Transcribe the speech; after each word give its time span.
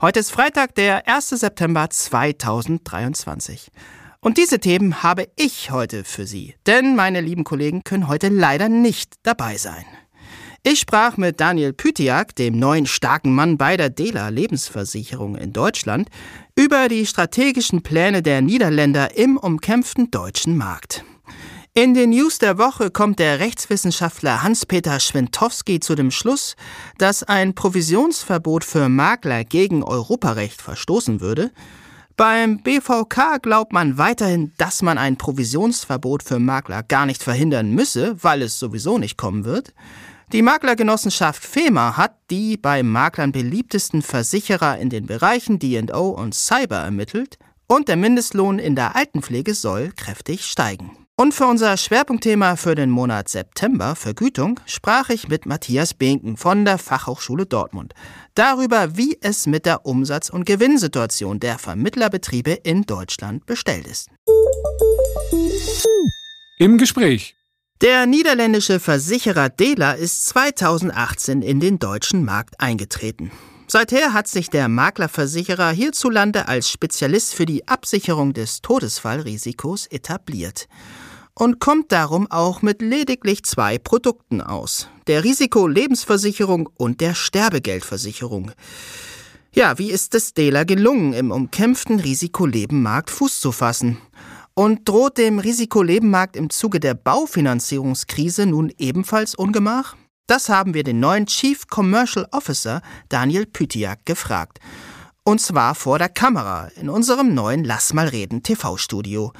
Heute 0.00 0.20
ist 0.20 0.30
Freitag, 0.30 0.76
der 0.76 1.08
1. 1.08 1.30
September 1.30 1.90
2023. 1.90 3.72
Und 4.20 4.38
diese 4.38 4.60
Themen 4.60 5.02
habe 5.02 5.26
ich 5.34 5.72
heute 5.72 6.04
für 6.04 6.24
Sie, 6.24 6.54
denn 6.68 6.94
meine 6.94 7.20
lieben 7.20 7.42
Kollegen 7.42 7.82
können 7.82 8.06
heute 8.06 8.28
leider 8.28 8.68
nicht 8.68 9.16
dabei 9.24 9.56
sein. 9.56 9.84
Ich 10.62 10.78
sprach 10.78 11.16
mit 11.16 11.40
Daniel 11.40 11.72
Pytiak, 11.72 12.36
dem 12.36 12.60
neuen 12.60 12.86
starken 12.86 13.34
Mann 13.34 13.58
bei 13.58 13.76
der 13.76 13.90
Dela 13.90 14.28
Lebensversicherung 14.28 15.34
in 15.34 15.52
Deutschland, 15.52 16.08
über 16.54 16.86
die 16.88 17.04
strategischen 17.04 17.82
Pläne 17.82 18.22
der 18.22 18.40
Niederländer 18.40 19.16
im 19.16 19.36
umkämpften 19.36 20.12
deutschen 20.12 20.56
Markt. 20.56 21.04
In 21.80 21.94
den 21.94 22.10
News 22.10 22.40
der 22.40 22.58
Woche 22.58 22.90
kommt 22.90 23.20
der 23.20 23.38
Rechtswissenschaftler 23.38 24.42
Hans-Peter 24.42 24.98
Schwentowski 24.98 25.78
zu 25.78 25.94
dem 25.94 26.10
Schluss, 26.10 26.56
dass 26.98 27.22
ein 27.22 27.54
Provisionsverbot 27.54 28.64
für 28.64 28.88
Makler 28.88 29.44
gegen 29.44 29.84
Europarecht 29.84 30.60
verstoßen 30.60 31.20
würde. 31.20 31.52
Beim 32.16 32.64
BVK 32.64 33.38
glaubt 33.40 33.72
man 33.72 33.96
weiterhin, 33.96 34.52
dass 34.58 34.82
man 34.82 34.98
ein 34.98 35.18
Provisionsverbot 35.18 36.24
für 36.24 36.40
Makler 36.40 36.82
gar 36.82 37.06
nicht 37.06 37.22
verhindern 37.22 37.70
müsse, 37.70 38.16
weil 38.24 38.42
es 38.42 38.58
sowieso 38.58 38.98
nicht 38.98 39.16
kommen 39.16 39.44
wird. 39.44 39.72
Die 40.32 40.42
Maklergenossenschaft 40.42 41.44
FEMA 41.44 41.96
hat 41.96 42.16
die 42.28 42.56
bei 42.56 42.82
Maklern 42.82 43.30
beliebtesten 43.30 44.02
Versicherer 44.02 44.78
in 44.78 44.90
den 44.90 45.06
Bereichen 45.06 45.60
D&O 45.60 46.08
und 46.08 46.34
Cyber 46.34 46.78
ermittelt 46.78 47.38
und 47.68 47.86
der 47.86 47.94
Mindestlohn 47.94 48.58
in 48.58 48.74
der 48.74 48.96
Altenpflege 48.96 49.54
soll 49.54 49.92
kräftig 49.92 50.44
steigen. 50.44 51.07
Und 51.20 51.34
für 51.34 51.46
unser 51.46 51.76
Schwerpunktthema 51.76 52.54
für 52.54 52.76
den 52.76 52.90
Monat 52.90 53.28
September, 53.28 53.96
Vergütung, 53.96 54.60
sprach 54.66 55.08
ich 55.08 55.26
mit 55.26 55.46
Matthias 55.46 55.92
Binken 55.92 56.36
von 56.36 56.64
der 56.64 56.78
Fachhochschule 56.78 57.44
Dortmund 57.44 57.92
darüber, 58.36 58.96
wie 58.96 59.18
es 59.20 59.48
mit 59.48 59.66
der 59.66 59.84
Umsatz- 59.84 60.30
und 60.30 60.44
Gewinnsituation 60.46 61.40
der 61.40 61.58
Vermittlerbetriebe 61.58 62.52
in 62.52 62.82
Deutschland 62.82 63.46
bestellt 63.46 63.88
ist. 63.88 64.10
Im 66.56 66.78
Gespräch. 66.78 67.34
Der 67.80 68.06
niederländische 68.06 68.78
Versicherer 68.78 69.48
Dela 69.48 69.94
ist 69.94 70.26
2018 70.26 71.42
in 71.42 71.58
den 71.58 71.80
deutschen 71.80 72.24
Markt 72.24 72.60
eingetreten. 72.60 73.32
Seither 73.66 74.12
hat 74.12 74.28
sich 74.28 74.50
der 74.50 74.68
Maklerversicherer 74.68 75.70
hierzulande 75.70 76.46
als 76.46 76.70
Spezialist 76.70 77.34
für 77.34 77.44
die 77.44 77.66
Absicherung 77.66 78.34
des 78.34 78.62
Todesfallrisikos 78.62 79.88
etabliert 79.88 80.68
und 81.38 81.60
kommt 81.60 81.92
darum 81.92 82.28
auch 82.30 82.62
mit 82.62 82.82
lediglich 82.82 83.44
zwei 83.44 83.78
Produkten 83.78 84.40
aus, 84.40 84.88
der 85.06 85.22
Risikolebensversicherung 85.22 86.68
und 86.76 87.00
der 87.00 87.14
Sterbegeldversicherung. 87.14 88.50
Ja, 89.54 89.78
wie 89.78 89.90
ist 89.90 90.14
es 90.14 90.34
Dela 90.34 90.64
gelungen, 90.64 91.12
im 91.12 91.30
umkämpften 91.30 92.00
Risikolebenmarkt 92.00 93.10
Fuß 93.10 93.40
zu 93.40 93.52
fassen? 93.52 93.98
Und 94.54 94.88
droht 94.88 95.18
dem 95.18 95.38
Risikolebenmarkt 95.38 96.34
im 96.34 96.50
Zuge 96.50 96.80
der 96.80 96.94
Baufinanzierungskrise 96.94 98.44
nun 98.46 98.72
ebenfalls 98.76 99.36
Ungemach? 99.36 99.94
Das 100.26 100.48
haben 100.48 100.74
wir 100.74 100.82
den 100.82 100.98
neuen 100.98 101.26
Chief 101.26 101.68
Commercial 101.68 102.26
Officer 102.32 102.82
Daniel 103.08 103.46
Pytiak 103.46 104.04
gefragt. 104.04 104.58
Und 105.22 105.40
zwar 105.40 105.74
vor 105.74 105.98
der 105.98 106.08
Kamera 106.08 106.68
in 106.80 106.88
unserem 106.88 107.34
neuen 107.34 107.62
Lass 107.62 107.92
mal 107.92 108.08
reden 108.08 108.42
TV-Studio. 108.42 109.32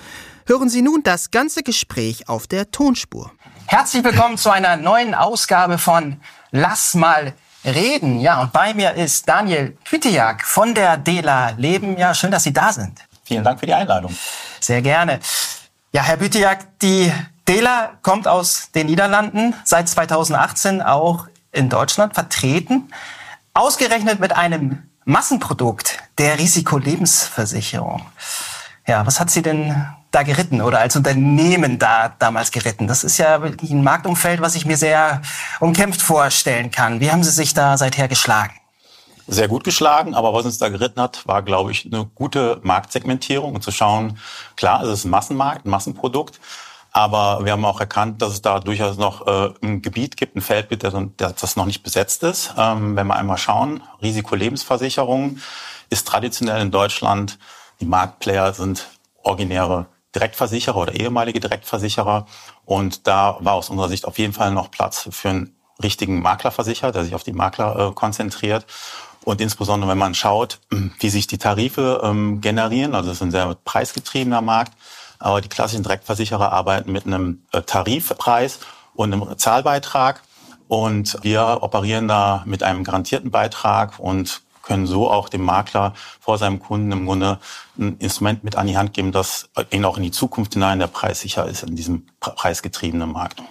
Hören 0.48 0.70
Sie 0.70 0.80
nun 0.80 1.02
das 1.02 1.30
ganze 1.30 1.62
Gespräch 1.62 2.26
auf 2.26 2.46
der 2.46 2.70
Tonspur. 2.70 3.30
Herzlich 3.66 4.02
willkommen 4.02 4.38
zu 4.38 4.48
einer 4.48 4.78
neuen 4.78 5.14
Ausgabe 5.14 5.76
von 5.76 6.22
Lass 6.52 6.94
mal 6.94 7.34
reden. 7.66 8.18
Ja, 8.18 8.40
und 8.40 8.50
bei 8.50 8.72
mir 8.72 8.94
ist 8.94 9.28
Daniel 9.28 9.76
Pytiak 9.84 10.42
von 10.46 10.74
der 10.74 10.96
Dela 10.96 11.50
Leben. 11.58 11.98
Ja, 11.98 12.14
schön, 12.14 12.30
dass 12.30 12.44
Sie 12.44 12.54
da 12.54 12.72
sind. 12.72 12.98
Vielen 13.24 13.44
Dank 13.44 13.60
für 13.60 13.66
die 13.66 13.74
Einladung. 13.74 14.16
Sehr 14.58 14.80
gerne. 14.80 15.20
Ja, 15.92 16.00
Herr 16.00 16.16
Pytiak, 16.16 16.78
die 16.80 17.12
Dela 17.46 17.98
kommt 18.00 18.26
aus 18.26 18.70
den 18.74 18.86
Niederlanden, 18.86 19.52
seit 19.64 19.86
2018 19.90 20.80
auch 20.80 21.26
in 21.52 21.68
Deutschland 21.68 22.14
vertreten. 22.14 22.88
Ausgerechnet 23.52 24.18
mit 24.18 24.34
einem 24.34 24.88
Massenprodukt 25.04 25.98
der 26.16 26.38
Risikolebensversicherung. 26.38 28.06
Ja, 28.86 29.06
was 29.06 29.20
hat 29.20 29.28
Sie 29.28 29.42
denn 29.42 29.86
da 30.10 30.22
geritten 30.22 30.62
oder 30.62 30.80
als 30.80 30.96
Unternehmen 30.96 31.78
da 31.78 32.14
damals 32.18 32.50
geritten? 32.50 32.86
Das 32.86 33.04
ist 33.04 33.18
ja 33.18 33.36
ein 33.36 33.82
Marktumfeld, 33.82 34.40
was 34.40 34.54
ich 34.54 34.64
mir 34.64 34.76
sehr 34.76 35.22
umkämpft 35.60 36.00
vorstellen 36.00 36.70
kann. 36.70 37.00
Wie 37.00 37.10
haben 37.10 37.22
Sie 37.22 37.30
sich 37.30 37.54
da 37.54 37.76
seither 37.76 38.08
geschlagen? 38.08 38.54
Sehr 39.30 39.48
gut 39.48 39.62
geschlagen, 39.62 40.14
aber 40.14 40.32
was 40.32 40.46
uns 40.46 40.56
da 40.56 40.70
geritten 40.70 41.02
hat, 41.02 41.26
war, 41.28 41.42
glaube 41.42 41.70
ich, 41.70 41.84
eine 41.84 42.06
gute 42.14 42.60
Marktsegmentierung 42.62 43.54
und 43.54 43.62
zu 43.62 43.70
schauen, 43.70 44.18
klar, 44.56 44.82
es 44.82 45.00
ist 45.00 45.04
ein 45.04 45.10
Massenmarkt, 45.10 45.66
ein 45.66 45.70
Massenprodukt, 45.70 46.40
aber 46.92 47.44
wir 47.44 47.52
haben 47.52 47.64
auch 47.66 47.78
erkannt, 47.78 48.22
dass 48.22 48.32
es 48.32 48.40
da 48.40 48.58
durchaus 48.58 48.96
noch 48.96 49.26
äh, 49.26 49.52
ein 49.62 49.82
Gebiet 49.82 50.16
gibt, 50.16 50.34
ein 50.34 50.40
Feld 50.40 50.70
gibt, 50.70 50.82
das 50.82 51.56
noch 51.56 51.66
nicht 51.66 51.82
besetzt 51.82 52.22
ist. 52.22 52.54
Ähm, 52.56 52.96
wenn 52.96 53.06
wir 53.06 53.16
einmal 53.16 53.36
schauen, 53.36 53.82
Risikolebensversicherung 54.00 55.38
ist 55.90 56.08
traditionell 56.08 56.62
in 56.62 56.70
Deutschland, 56.70 57.38
die 57.80 57.86
Marktplayer 57.86 58.54
sind 58.54 58.88
originäre 59.22 59.86
Direktversicherer 60.14 60.76
oder 60.76 60.94
ehemalige 60.94 61.40
Direktversicherer. 61.40 62.26
Und 62.64 63.06
da 63.06 63.36
war 63.40 63.54
aus 63.54 63.70
unserer 63.70 63.88
Sicht 63.88 64.06
auf 64.06 64.18
jeden 64.18 64.32
Fall 64.32 64.52
noch 64.52 64.70
Platz 64.70 65.08
für 65.10 65.28
einen 65.28 65.56
richtigen 65.82 66.20
Maklerversicherer, 66.20 66.92
der 66.92 67.04
sich 67.04 67.14
auf 67.14 67.22
die 67.22 67.32
Makler 67.32 67.90
äh, 67.90 67.92
konzentriert. 67.92 68.66
Und 69.24 69.40
insbesondere, 69.40 69.90
wenn 69.90 69.98
man 69.98 70.14
schaut, 70.14 70.60
wie 71.00 71.10
sich 71.10 71.26
die 71.26 71.38
Tarife 71.38 72.00
ähm, 72.02 72.40
generieren, 72.40 72.94
also 72.94 73.10
es 73.10 73.16
ist 73.18 73.22
ein 73.22 73.30
sehr 73.30 73.54
preisgetriebener 73.64 74.40
Markt, 74.40 74.72
aber 75.18 75.40
die 75.40 75.48
klassischen 75.48 75.82
Direktversicherer 75.82 76.52
arbeiten 76.52 76.92
mit 76.92 77.06
einem 77.06 77.42
äh, 77.52 77.62
Tarifpreis 77.62 78.60
und 78.94 79.12
einem 79.12 79.36
Zahlbeitrag. 79.38 80.22
Und 80.68 81.18
wir 81.22 81.58
operieren 81.62 82.08
da 82.08 82.42
mit 82.44 82.62
einem 82.62 82.84
garantierten 82.84 83.30
Beitrag 83.30 83.98
und 83.98 84.42
können 84.68 84.86
so 84.86 85.10
auch 85.10 85.28
dem 85.28 85.42
Makler 85.42 85.94
vor 86.20 86.38
seinem 86.38 86.60
Kunden 86.60 86.92
im 86.92 87.06
Grunde 87.06 87.38
ein 87.78 87.96
Instrument 87.98 88.44
mit 88.44 88.54
an 88.54 88.66
die 88.66 88.76
Hand 88.76 88.92
geben, 88.92 89.10
das 89.10 89.48
ihn 89.70 89.84
auch 89.84 89.96
in 89.96 90.02
die 90.04 90.10
Zukunft 90.10 90.52
hinein 90.52 90.78
der 90.78 90.86
Preis 90.86 91.20
sicher 91.20 91.46
ist 91.46 91.64
in 91.64 91.74
diesem 91.74 92.06
preisgetriebenen 92.20 93.10
Markt. 93.10 93.42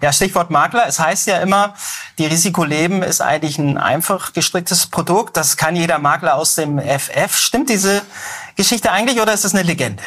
Ja, 0.00 0.12
Stichwort 0.12 0.50
Makler. 0.50 0.86
Es 0.86 1.00
heißt 1.00 1.26
ja 1.26 1.38
immer, 1.38 1.74
die 2.18 2.26
Risikoleben 2.26 3.02
ist 3.02 3.20
eigentlich 3.20 3.58
ein 3.58 3.78
einfach 3.78 4.32
gestricktes 4.32 4.86
Produkt. 4.86 5.36
Das 5.36 5.56
kann 5.56 5.74
jeder 5.74 5.98
Makler 5.98 6.36
aus 6.36 6.54
dem 6.54 6.78
FF. 6.78 7.36
Stimmt 7.36 7.68
diese 7.68 8.02
Geschichte 8.54 8.92
eigentlich 8.92 9.20
oder 9.20 9.32
ist 9.32 9.44
es 9.44 9.54
eine 9.54 9.64
Legende? 9.64 10.04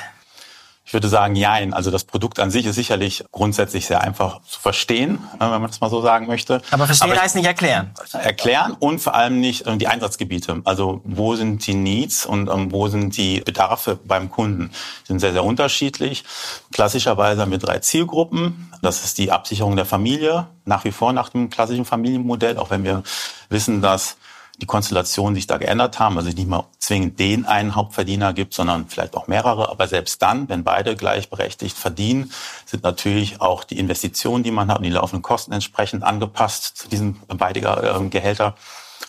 Ich 0.92 0.94
würde 0.94 1.08
sagen, 1.08 1.40
nein. 1.40 1.74
Also 1.74 1.90
das 1.90 2.04
Produkt 2.04 2.38
an 2.38 2.52
sich 2.52 2.66
ist 2.66 2.76
sicherlich 2.76 3.24
grundsätzlich 3.32 3.86
sehr 3.86 4.02
einfach 4.02 4.42
zu 4.42 4.60
verstehen, 4.60 5.20
äh, 5.36 5.40
wenn 5.40 5.62
man 5.62 5.68
das 5.68 5.80
mal 5.80 5.90
so 5.90 6.02
sagen 6.02 6.28
möchte. 6.28 6.62
Aber 6.70 6.86
verstehen 6.86 7.10
Aber 7.10 7.22
heißt 7.22 7.38
nicht 7.38 7.46
erklären. 7.46 7.92
Erklären 8.12 8.76
und 8.78 9.00
vor 9.00 9.16
allem 9.16 9.40
nicht 9.40 9.64
die 9.80 9.88
Einsatzgebiete. 9.88 10.62
Also 10.66 11.00
wo 11.06 11.38
sind 11.38 11.66
die 11.66 11.76
Needs 11.76 12.26
und 12.26 12.50
ähm, 12.50 12.74
wo 12.74 12.90
sind 12.90 13.16
die 13.16 13.40
Bedarfe 13.40 13.98
beim 14.04 14.30
Kunden? 14.30 14.72
Die 15.04 15.08
sind 15.08 15.20
sehr, 15.20 15.32
sehr 15.32 15.46
unterschiedlich. 15.46 16.26
Klassischerweise 16.74 17.40
haben 17.40 17.52
wir 17.52 17.58
drei 17.58 17.80
Zielgruppen. 17.80 18.70
Das 18.82 19.06
ist 19.06 19.18
die 19.18 19.32
Absicherung 19.32 19.78
der 19.78 19.86
Familie, 19.86 20.48
nach 20.66 20.84
wie 20.84 20.92
vor 20.92 21.14
nach 21.14 21.30
dem 21.30 21.50
klassischen 21.50 21.86
Familienmodell, 21.86 22.58
auch 22.58 22.70
wenn 22.70 22.84
wir 22.84 23.04
wissen, 23.48 23.82
dass 23.82 24.18
die 24.62 24.68
Konstellationen 24.68 25.34
sich 25.34 25.48
da 25.48 25.58
geändert 25.58 26.00
haben, 26.00 26.18
also 26.18 26.30
nicht 26.30 26.48
mal 26.48 26.66
zwingend 26.78 27.20
den 27.20 27.46
einen 27.46 27.76
Hauptverdiener 27.76 28.32
gibt, 28.34 28.54
sondern 28.54 28.88
vielleicht 28.88 29.16
auch 29.16 29.28
mehrere. 29.28 29.70
Aber 29.70 29.88
selbst 29.88 30.22
dann, 30.22 30.48
wenn 30.50 30.64
beide 30.64 30.96
gleichberechtigt 30.96 31.76
verdienen, 31.76 32.32
sind 32.68 32.84
natürlich 32.84 33.42
auch 33.42 33.64
die 33.64 33.80
Investitionen, 33.80 34.44
die 34.44 34.52
man 34.52 34.70
hat 34.70 34.78
und 34.78 34.84
die 34.84 34.92
laufenden 34.92 35.24
Kosten 35.24 35.52
entsprechend 35.52 36.04
angepasst 36.04 36.78
zu 36.78 36.90
diesen 36.90 37.20
beiden 37.28 37.64
äh, 37.64 38.10
Gehälter. 38.10 38.56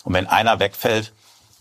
Und 0.04 0.14
wenn 0.14 0.26
einer 0.26 0.58
wegfällt, 0.58 1.12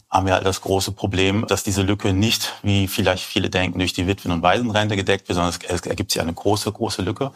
haben 0.10 0.26
wir 0.26 0.34
halt 0.34 0.46
das 0.46 0.62
große 0.62 0.94
Problem, 0.94 1.46
dass 1.48 1.64
diese 1.64 1.82
Lücke 1.82 2.14
nicht, 2.14 2.54
wie 2.64 2.88
vielleicht 2.88 3.24
viele 3.24 3.50
denken, 3.50 3.80
durch 3.80 3.94
die 3.94 4.08
Witwen- 4.08 4.32
und 4.32 4.42
Waisenrente 4.42 4.96
gedeckt 4.96 5.28
wird, 5.28 5.36
sondern 5.36 5.54
es 5.68 5.82
ergibt 5.82 6.12
sich 6.12 6.22
eine 6.22 6.34
große, 6.34 6.72
große 6.72 7.02
Lücke. 7.02 7.32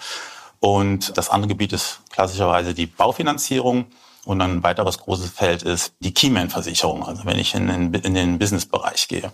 Und 0.59 1.17
das 1.17 1.29
andere 1.29 1.49
Gebiet 1.49 1.73
ist 1.73 1.99
klassischerweise 2.11 2.73
die 2.73 2.85
Baufinanzierung. 2.85 3.85
Und 4.25 4.41
ein 4.41 4.63
weiteres 4.63 4.97
großes 4.97 5.29
Feld 5.29 5.61
ist 5.61 5.93
die 5.99 6.13
Keyman-Versicherung, 6.13 7.05
also 7.05 7.25
wenn 7.25 7.37
ich 7.37 7.53
in 7.53 7.67
den, 7.67 7.93
in 7.93 8.15
den 8.15 8.39
Business-Bereich 8.39 9.07
gehe. 9.07 9.31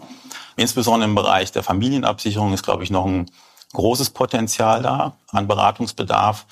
Insbesondere 0.58 1.10
im 1.10 1.16
Bereich 1.16 1.52
der 1.54 1.64
Familienabsicherung 1.64 2.54
ist, 2.54 2.64
glaube 2.64 2.84
ich, 2.84 2.92
noch 2.92 3.06
ein 3.06 3.32
großes 3.74 4.10
Potenzial 4.10 4.82
da 4.82 5.16
an 5.32 5.48
Beratungsbedarf. 5.48 6.46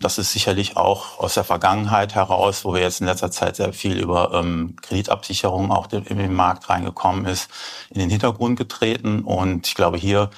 Das 0.00 0.18
ist 0.18 0.32
sicherlich 0.32 0.76
auch 0.76 1.18
aus 1.18 1.34
der 1.34 1.44
Vergangenheit 1.44 2.14
heraus, 2.14 2.64
wo 2.64 2.74
wir 2.74 2.82
jetzt 2.82 3.00
in 3.00 3.06
letzter 3.06 3.30
Zeit 3.30 3.56
sehr 3.56 3.72
viel 3.72 3.98
über 3.98 4.32
ähm, 4.34 4.76
Kreditabsicherung 4.82 5.72
auch 5.72 5.90
in 5.90 6.18
den 6.18 6.34
Markt 6.34 6.68
reingekommen 6.68 7.24
ist, 7.24 7.50
in 7.90 7.98
den 7.98 8.10
Hintergrund 8.10 8.58
getreten. 8.58 9.22
Und 9.22 9.66
ich 9.66 9.74
glaube 9.74 9.96
hier, 9.96 10.30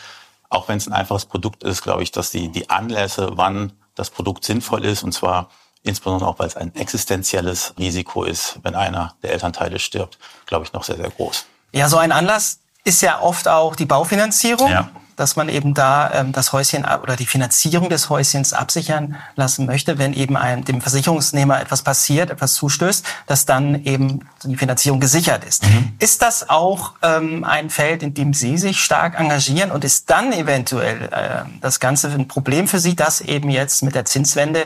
auch 0.48 0.68
wenn 0.68 0.78
es 0.78 0.86
ein 0.86 0.94
einfaches 0.94 1.26
Produkt 1.26 1.64
ist, 1.64 1.82
glaube 1.82 2.02
ich, 2.04 2.12
dass 2.12 2.30
die, 2.30 2.48
die 2.48 2.70
Anlässe, 2.70 3.32
wann 3.34 3.72
das 3.96 4.08
Produkt 4.08 4.44
sinnvoll 4.44 4.84
ist, 4.84 5.02
und 5.02 5.12
zwar 5.12 5.50
insbesondere 5.82 6.28
auch, 6.28 6.38
weil 6.38 6.48
es 6.48 6.56
ein 6.56 6.74
existenzielles 6.74 7.74
Risiko 7.78 8.24
ist, 8.24 8.58
wenn 8.62 8.74
einer 8.74 9.14
der 9.22 9.32
Elternteile 9.32 9.78
stirbt, 9.78 10.18
glaube 10.46 10.64
ich, 10.64 10.72
noch 10.72 10.84
sehr, 10.84 10.96
sehr 10.96 11.10
groß. 11.10 11.46
Ja, 11.72 11.88
so 11.88 11.98
ein 11.98 12.12
Anlass 12.12 12.60
ist 12.84 13.02
ja 13.02 13.20
oft 13.20 13.48
auch 13.48 13.76
die 13.76 13.86
Baufinanzierung. 13.86 14.70
Ja 14.70 14.90
dass 15.20 15.36
man 15.36 15.50
eben 15.50 15.74
da 15.74 16.10
ähm, 16.14 16.32
das 16.32 16.52
Häuschen 16.54 16.86
oder 16.86 17.14
die 17.14 17.26
Finanzierung 17.26 17.90
des 17.90 18.08
Häuschens 18.08 18.54
absichern 18.54 19.16
lassen 19.36 19.66
möchte, 19.66 19.98
wenn 19.98 20.14
eben 20.14 20.34
einem, 20.36 20.64
dem 20.64 20.80
Versicherungsnehmer 20.80 21.60
etwas 21.60 21.82
passiert, 21.82 22.30
etwas 22.30 22.54
zustößt, 22.54 23.04
dass 23.26 23.44
dann 23.44 23.84
eben 23.84 24.26
die 24.44 24.56
Finanzierung 24.56 24.98
gesichert 24.98 25.44
ist. 25.44 25.64
Mhm. 25.64 25.92
Ist 25.98 26.22
das 26.22 26.48
auch 26.48 26.94
ähm, 27.02 27.44
ein 27.44 27.68
Feld, 27.68 28.02
in 28.02 28.14
dem 28.14 28.32
Sie 28.32 28.56
sich 28.56 28.82
stark 28.82 29.20
engagieren 29.20 29.70
und 29.70 29.84
ist 29.84 30.08
dann 30.08 30.32
eventuell 30.32 31.10
äh, 31.12 31.48
das 31.60 31.80
Ganze 31.80 32.08
ein 32.08 32.26
Problem 32.26 32.66
für 32.66 32.78
Sie, 32.78 32.96
dass 32.96 33.20
eben 33.20 33.50
jetzt 33.50 33.82
mit 33.82 33.94
der 33.94 34.06
Zinswende 34.06 34.64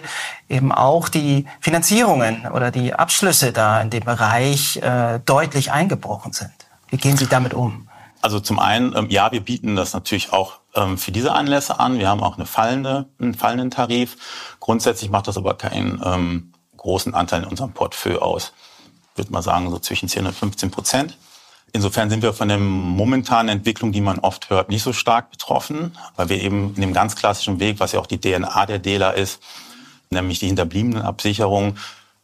eben 0.48 0.70
auch 0.70 1.08
die 1.08 1.46
Finanzierungen 1.60 2.46
oder 2.46 2.70
die 2.70 2.94
Abschlüsse 2.94 3.50
da 3.52 3.80
in 3.80 3.90
dem 3.90 4.04
Bereich 4.04 4.76
äh, 4.76 5.18
deutlich 5.26 5.72
eingebrochen 5.72 6.32
sind? 6.32 6.52
Wie 6.90 6.96
gehen 6.96 7.16
Sie 7.16 7.26
damit 7.26 7.54
um? 7.54 7.88
Also 8.24 8.40
zum 8.40 8.58
einen, 8.58 8.96
ähm, 8.96 9.10
ja, 9.10 9.30
wir 9.32 9.42
bieten 9.42 9.76
das 9.76 9.92
natürlich 9.92 10.32
auch 10.32 10.54
ähm, 10.74 10.96
für 10.96 11.12
diese 11.12 11.32
Anlässe 11.32 11.78
an. 11.78 11.98
Wir 11.98 12.08
haben 12.08 12.22
auch 12.22 12.38
eine 12.38 12.46
fallende, 12.46 13.04
einen 13.20 13.34
fallenden 13.34 13.70
Tarif. 13.70 14.16
Grundsätzlich 14.60 15.10
macht 15.10 15.28
das 15.28 15.36
aber 15.36 15.52
keinen 15.58 16.00
ähm, 16.02 16.54
großen 16.78 17.12
Anteil 17.12 17.42
in 17.42 17.48
unserem 17.50 17.72
Portfolio 17.72 18.22
aus. 18.22 18.54
Ich 19.12 19.18
würde 19.18 19.30
mal 19.30 19.42
sagen, 19.42 19.70
so 19.70 19.78
zwischen 19.78 20.08
10 20.08 20.24
und 20.24 20.32
15 20.34 20.70
Prozent. 20.70 21.18
Insofern 21.74 22.08
sind 22.08 22.22
wir 22.22 22.32
von 22.32 22.48
der 22.48 22.56
momentanen 22.56 23.58
Entwicklung, 23.58 23.92
die 23.92 24.00
man 24.00 24.18
oft 24.20 24.48
hört, 24.48 24.70
nicht 24.70 24.82
so 24.82 24.94
stark 24.94 25.30
betroffen, 25.30 25.94
weil 26.16 26.30
wir 26.30 26.40
eben 26.40 26.74
in 26.76 26.80
dem 26.80 26.94
ganz 26.94 27.16
klassischen 27.16 27.60
Weg, 27.60 27.78
was 27.78 27.92
ja 27.92 28.00
auch 28.00 28.06
die 28.06 28.18
DNA 28.18 28.64
der 28.64 28.78
Dealer 28.78 29.12
ist, 29.12 29.42
nämlich 30.08 30.38
die 30.38 30.46
hinterbliebenen 30.46 31.02
Absicherung, 31.02 31.76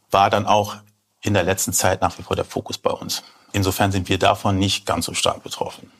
war 0.09 0.31
dann 0.31 0.47
auch 0.47 0.77
in 1.21 1.35
der 1.35 1.43
letzten 1.43 1.73
Zeit 1.73 2.01
nach 2.01 2.17
wie 2.17 2.23
vor 2.23 2.35
der 2.35 2.45
Fokus 2.45 2.79
bei 2.79 2.89
uns. 2.89 3.21
Insofern 3.53 3.91
sind 3.91 4.09
wir 4.09 4.17
davon 4.17 4.57
nicht 4.57 4.85
ganz 4.85 5.05
so 5.05 5.13
stark 5.13 5.43
betroffen. 5.43 5.91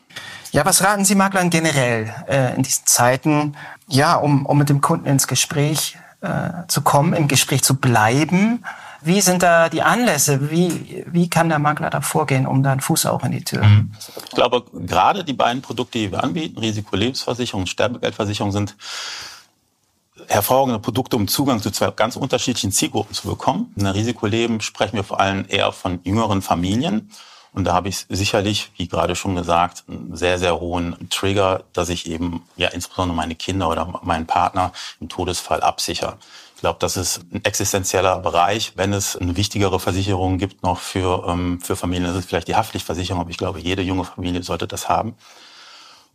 Ja, 0.51 0.65
was 0.65 0.83
raten 0.83 1.05
Sie 1.05 1.15
Maklern 1.15 1.49
generell 1.49 2.13
äh, 2.27 2.55
in 2.55 2.63
diesen 2.63 2.85
Zeiten, 2.85 3.55
ja, 3.87 4.15
um, 4.15 4.45
um 4.45 4.57
mit 4.57 4.69
dem 4.69 4.81
Kunden 4.81 5.05
ins 5.05 5.27
Gespräch 5.27 5.97
äh, 6.21 6.67
zu 6.67 6.81
kommen, 6.81 7.13
im 7.13 7.27
Gespräch 7.27 7.63
zu 7.63 7.75
bleiben? 7.75 8.63
Wie 9.01 9.21
sind 9.21 9.41
da 9.41 9.69
die 9.69 9.81
Anlässe? 9.81 10.51
Wie, 10.51 11.05
wie 11.07 11.29
kann 11.29 11.49
der 11.49 11.57
Makler 11.57 11.89
da 11.89 12.01
vorgehen, 12.01 12.45
um 12.45 12.61
da 12.61 12.73
einen 12.73 12.81
Fuß 12.81 13.07
auch 13.07 13.23
in 13.23 13.31
die 13.31 13.43
Tür? 13.43 13.63
Mhm. 13.63 13.91
Ich 14.25 14.31
glaube, 14.31 14.63
gerade 14.73 15.23
die 15.23 15.33
beiden 15.33 15.61
Produkte, 15.61 15.97
die 15.97 16.11
wir 16.11 16.23
anbieten, 16.23 16.59
Risikolebensversicherung 16.59 17.61
und 17.61 17.67
Sterbegeldversicherung, 17.67 18.51
sind 18.51 18.75
hervorragende 20.27 20.79
Produkte, 20.79 21.15
um 21.15 21.27
Zugang 21.27 21.61
zu 21.61 21.71
zwei 21.71 21.89
ganz 21.91 22.15
unterschiedlichen 22.15 22.71
Zielgruppen 22.71 23.15
zu 23.15 23.27
bekommen. 23.27 23.73
In 23.75 23.85
der 23.85 23.95
Risikoleben 23.95 24.61
sprechen 24.61 24.97
wir 24.97 25.03
vor 25.03 25.19
allem 25.19 25.45
eher 25.47 25.71
von 25.71 25.99
jüngeren 26.03 26.41
Familien 26.41 27.09
und 27.53 27.65
da 27.65 27.73
habe 27.73 27.89
ich 27.89 28.05
sicherlich, 28.07 28.71
wie 28.77 28.87
gerade 28.87 29.15
schon 29.15 29.35
gesagt, 29.35 29.83
einen 29.89 30.15
sehr, 30.15 30.39
sehr 30.39 30.59
hohen 30.59 31.09
Trigger, 31.09 31.63
dass 31.73 31.89
ich 31.89 32.09
eben 32.09 32.43
ja 32.55 32.69
insbesondere 32.69 33.15
meine 33.15 33.35
Kinder 33.35 33.69
oder 33.69 33.99
meinen 34.03 34.25
Partner 34.25 34.71
im 35.01 35.09
Todesfall 35.09 35.61
absichere. 35.61 36.17
Ich 36.55 36.61
glaube, 36.61 36.79
das 36.79 36.95
ist 36.95 37.21
ein 37.33 37.43
existenzieller 37.43 38.19
Bereich. 38.19 38.73
Wenn 38.75 38.93
es 38.93 39.17
eine 39.17 39.35
wichtigere 39.35 39.79
Versicherung 39.79 40.37
gibt 40.37 40.63
noch 40.63 40.79
für, 40.79 41.27
ähm, 41.27 41.59
für 41.59 41.75
Familien, 41.75 42.07
das 42.07 42.15
ist 42.15 42.29
vielleicht 42.29 42.47
die 42.47 42.55
Haftpflichtversicherung, 42.55 43.19
aber 43.19 43.31
ich 43.31 43.37
glaube, 43.37 43.59
jede 43.59 43.81
junge 43.81 44.05
Familie 44.05 44.43
sollte 44.43 44.67
das 44.67 44.87
haben. 44.87 45.15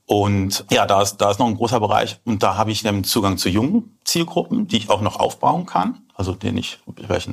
Und 0.07 0.65
ja, 0.71 0.87
da 0.87 1.03
ist, 1.03 1.17
da 1.19 1.33
ist 1.33 1.41
noch 1.41 1.49
ein 1.49 1.57
großer 1.57 1.81
Bereich 1.81 2.21
und 2.25 2.43
da 2.43 2.57
habe 2.57 2.71
ich 2.71 2.87
einen 2.87 3.03
Zugang 3.03 3.37
zu 3.39 3.49
jungen 3.49 3.99
Zielgruppen, 4.05 4.69
die 4.69 4.77
ich 4.77 4.89
auch 4.89 5.01
noch 5.01 5.19
aufbauen 5.19 5.67
kann, 5.67 6.07
also 6.15 6.33
den 6.33 6.57
ich 6.57 6.79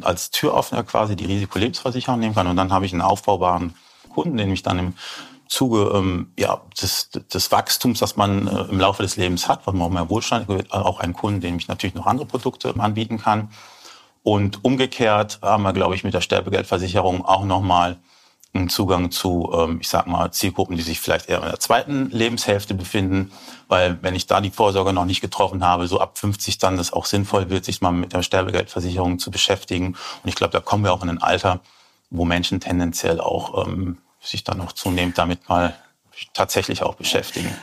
als 0.02 0.32
Türöffner 0.32 0.84
quasi 0.84 1.16
die 1.16 1.26
Risikolebensversicherung 1.26 2.20
nehmen 2.20 2.34
kann 2.34 2.48
und 2.48 2.56
dann 2.56 2.74
habe 2.74 2.88
ich 2.88 2.92
einen 2.92 3.04
aufbaubaren 3.04 3.76
Kunden, 4.14 4.38
den 4.38 4.52
ich 4.52 4.64
dann 4.64 4.80
im 4.80 4.94
Zuge 5.48 5.92
ähm, 5.94 6.32
ja, 6.38 6.62
des, 6.82 7.10
des 7.12 7.52
Wachstums, 7.52 8.00
das 8.00 8.16
man 8.16 8.48
äh, 8.48 8.62
im 8.64 8.80
Laufe 8.80 9.04
des 9.04 9.18
Lebens 9.18 9.48
hat, 9.48 9.66
was 9.66 9.74
man 9.74 9.84
auch 9.84 9.92
mehr 9.92 10.10
Wohlstand, 10.10 10.72
auch 10.72 11.00
einen 11.00 11.14
Kunden, 11.14 11.42
dem 11.42 11.58
ich 11.58 11.68
natürlich 11.68 11.96
noch 11.96 12.08
andere 12.08 12.26
Produkte 12.26 12.74
anbieten 12.80 13.20
kann. 13.20 13.50
Und 14.24 14.64
umgekehrt 14.64 15.40
haben 15.42 15.64
wir, 15.64 15.74
glaube 15.74 15.96
ich, 15.96 16.04
mit 16.04 16.14
der 16.14 16.22
Sterbegeldversicherung 16.22 17.26
auch 17.26 17.46
nochmal 17.46 17.98
einen 18.54 18.70
Zugang 18.70 19.12
zu, 19.12 19.52
ähm, 19.54 19.80
ich 19.82 19.90
sag 19.90 20.08
mal, 20.08 20.32
Zielgruppen, 20.32 20.78
die 20.78 20.84
sich 20.84 21.00
vielleicht 21.00 21.28
eher 21.28 21.40
in 21.40 21.50
der 21.50 21.60
zweiten 21.60 22.10
Lebenshälfte 22.12 22.74
befinden. 22.74 23.32
Weil 23.68 23.98
wenn 24.02 24.16
ich 24.16 24.28
da 24.28 24.42
die 24.42 24.52
Vorsorge 24.52 24.94
noch 24.94 25.06
nicht 25.06 25.22
getroffen 25.22 25.64
habe, 25.64 25.88
so 25.88 26.00
ab 26.00 26.18
50 26.18 26.60
dann 26.60 26.78
das 26.78 26.94
auch 26.94 27.06
sinnvoll 27.06 27.50
wird, 27.50 27.66
sich 27.66 27.82
mal 27.82 27.92
mit 27.92 28.14
der 28.14 28.22
Sterbegeldversicherung 28.22 29.18
zu 29.20 29.32
beschäftigen. 29.32 29.88
Und 29.88 30.30
ich 30.30 30.36
glaube, 30.36 30.54
da 30.54 30.60
kommen 30.60 30.84
wir 30.84 30.94
auch 30.94 31.04
in 31.04 31.10
ein 31.10 31.22
Alter, 31.22 31.62
wo 32.14 32.24
Menschen 32.24 32.62
tendenziell 32.62 33.20
auch 33.20 33.68
ähm, 33.68 33.98
sich 34.22 34.44
dann 34.44 34.58
noch 34.60 34.72
zunehmend 34.72 35.18
damit 35.18 35.50
mal 35.50 35.76
tatsächlich 36.34 36.84
auch 36.84 36.96
beschäftigen. 36.96 37.54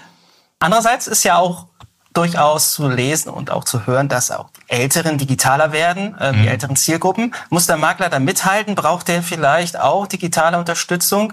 Andererseits 0.58 1.06
ist 1.06 1.24
ja 1.24 1.38
auch 1.38 1.66
durchaus 2.12 2.72
zu 2.72 2.88
lesen 2.88 3.30
und 3.30 3.50
auch 3.50 3.64
zu 3.64 3.86
hören, 3.86 4.08
dass 4.08 4.30
auch 4.30 4.50
die 4.50 4.62
Älteren 4.68 5.16
digitaler 5.16 5.72
werden, 5.72 6.18
äh, 6.18 6.32
die 6.32 6.40
mhm. 6.40 6.48
älteren 6.48 6.76
Zielgruppen. 6.76 7.34
Muss 7.48 7.66
der 7.66 7.76
Makler 7.76 8.08
da 8.08 8.18
mithalten? 8.18 8.74
Braucht 8.74 9.08
er 9.08 9.22
vielleicht 9.22 9.78
auch 9.78 10.06
digitale 10.06 10.58
Unterstützung, 10.58 11.32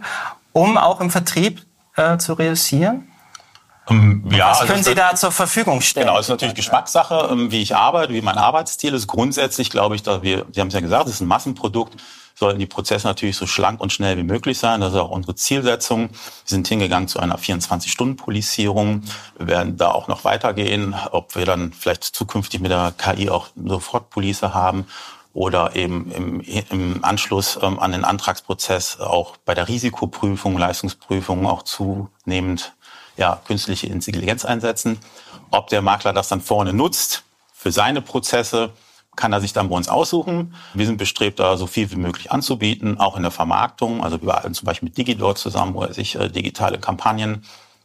um 0.54 0.78
auch 0.78 1.02
im 1.02 1.10
Vertrieb 1.10 1.66
äh, 1.96 2.18
zu 2.18 2.34
reüssieren? 2.34 3.12
Um, 3.90 4.24
ähm, 4.26 4.32
ja, 4.32 4.52
Was 4.52 4.60
können 4.60 4.72
also, 4.74 4.90
Sie 4.92 4.96
da 4.96 5.16
zur 5.16 5.32
Verfügung 5.32 5.82
stellen? 5.82 6.08
Genau, 6.08 6.20
es 6.20 6.26
ist 6.26 6.30
natürlich 6.30 6.56
Geschmackssache, 6.56 7.30
ähm, 7.32 7.52
wie 7.52 7.62
ich 7.62 7.76
arbeite, 7.76 8.14
wie 8.14 8.22
mein 8.22 8.38
Arbeitsstil 8.38 8.94
ist. 8.94 9.08
Grundsätzlich 9.08 9.72
glaube 9.72 9.96
ich, 9.96 10.04
dass 10.04 10.22
wir, 10.22 10.46
Sie 10.52 10.62
haben 10.62 10.68
es 10.68 10.74
ja 10.74 10.82
gesagt, 10.82 11.08
es 11.08 11.16
ist 11.16 11.22
ein 11.22 11.28
Massenprodukt 11.28 11.96
sollten 12.38 12.60
die 12.60 12.68
Prozesse 12.68 13.08
natürlich 13.08 13.36
so 13.36 13.48
schlank 13.48 13.82
und 13.82 13.92
schnell 13.92 14.18
wie 14.18 14.24
möglich 14.24 14.60
sein. 14.60 14.82
Das 14.82 14.94
ist 14.94 15.00
auch 15.00 15.10
unsere 15.10 15.36
Zielsetzung. 15.36 16.10
Wir 16.10 16.18
sind 16.46 16.68
hingegangen 16.68 17.08
zu 17.08 17.20
einer 17.20 17.40
24-Stunden-Polizierung. 17.40 19.04
Wir 19.38 19.48
werden 19.48 19.78
da 19.78 19.92
auch 19.92 20.08
noch 20.08 20.24
weitergehen, 20.24 20.96
ob 21.12 21.36
wir 21.36 21.46
dann 21.46 21.74
vielleicht 21.74 22.04
zukünftig 22.04 22.62
mit 22.62 22.72
der 22.72 22.94
KI 22.96 23.30
auch 23.30 23.48
sofort 23.56 24.12
Police 24.12 24.44
haben 24.44 24.86
oder 25.34 25.76
eben 25.76 26.12
im, 26.12 26.42
im 26.42 27.04
Anschluss 27.04 27.60
ähm, 27.62 27.80
an 27.80 27.92
den 27.92 28.06
Antragsprozess 28.06 29.00
auch 29.00 29.38
bei 29.38 29.56
der 29.56 29.68
Risikoprüfung, 29.68 30.58
Leistungsprüfung 30.58 31.48
auch 31.48 31.64
zunehmend 31.64 32.74
ja, 33.18 33.42
künstliche 33.46 33.88
Intelligenz 33.88 34.46
einsetzen. 34.46 35.00
Ob 35.50 35.68
der 35.68 35.82
Makler 35.82 36.14
das 36.14 36.28
dann 36.28 36.42
vorne 36.42 36.74
nutzt 36.74 37.24
für 37.54 37.72
seine 37.72 38.02
Prozesse, 38.02 38.72
kann 39.18 39.34
er 39.34 39.42
sich 39.42 39.52
dann 39.52 39.68
bei 39.68 39.76
uns 39.76 39.90
aussuchen. 39.90 40.54
Wir 40.74 40.86
sind 40.86 40.98
bestrebt, 40.98 41.40
da 41.40 41.58
so 41.58 41.68
viel 41.68 41.92
wie 41.92 41.98
möglich 41.98 42.32
anzubieten, 42.32 42.98
auch 43.00 43.18
in 43.18 43.24
der 43.24 43.32
Vermarktung. 43.32 44.02
Also 44.04 44.22
wir 44.22 44.34
arbeiten 44.34 44.54
zum 44.54 44.66
Beispiel 44.66 44.88
mit 44.88 44.98
Digidor 44.98 45.36
zusammen, 45.36 45.74
wo 45.74 45.84
er 45.84 45.94
sich 45.94 46.16
äh, 46.16 46.30
digitale 46.30 46.78
Kampagnen, 46.78 47.44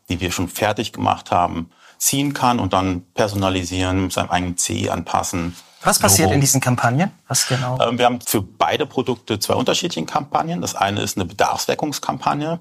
die 0.09 0.21
wir 0.21 0.31
schon 0.31 0.49
fertig 0.49 0.93
gemacht 0.93 1.33
haben, 1.33 1.71
ziehen 1.99 2.35
kann 2.35 2.61
und 2.61 2.73
dann 2.73 3.03
personalisieren, 3.15 4.11
seinem 4.11 4.31
eigenen 4.31 4.57
CI 4.57 4.91
anpassen. 4.91 5.57
Was 5.85 5.99
passiert 5.99 6.27
Logo. 6.27 6.35
in 6.35 6.41
diesen 6.41 6.61
Kampagnen? 6.61 7.11
Was 7.27 7.49
genau? 7.49 7.79
Ähm, 7.81 7.99
wir 7.99 8.05
haben 8.05 8.21
für 8.21 8.43
beide 8.43 8.87
Produkte 8.87 9.39
zwei 9.39 9.55
unterschiedliche 9.55 10.07
Kampagnen. 10.07 10.61
Das 10.61 10.75
eine 10.75 11.01
ist 11.01 11.17
eine 11.17 11.25
Bedarfsweckungskampagne. 11.25 12.61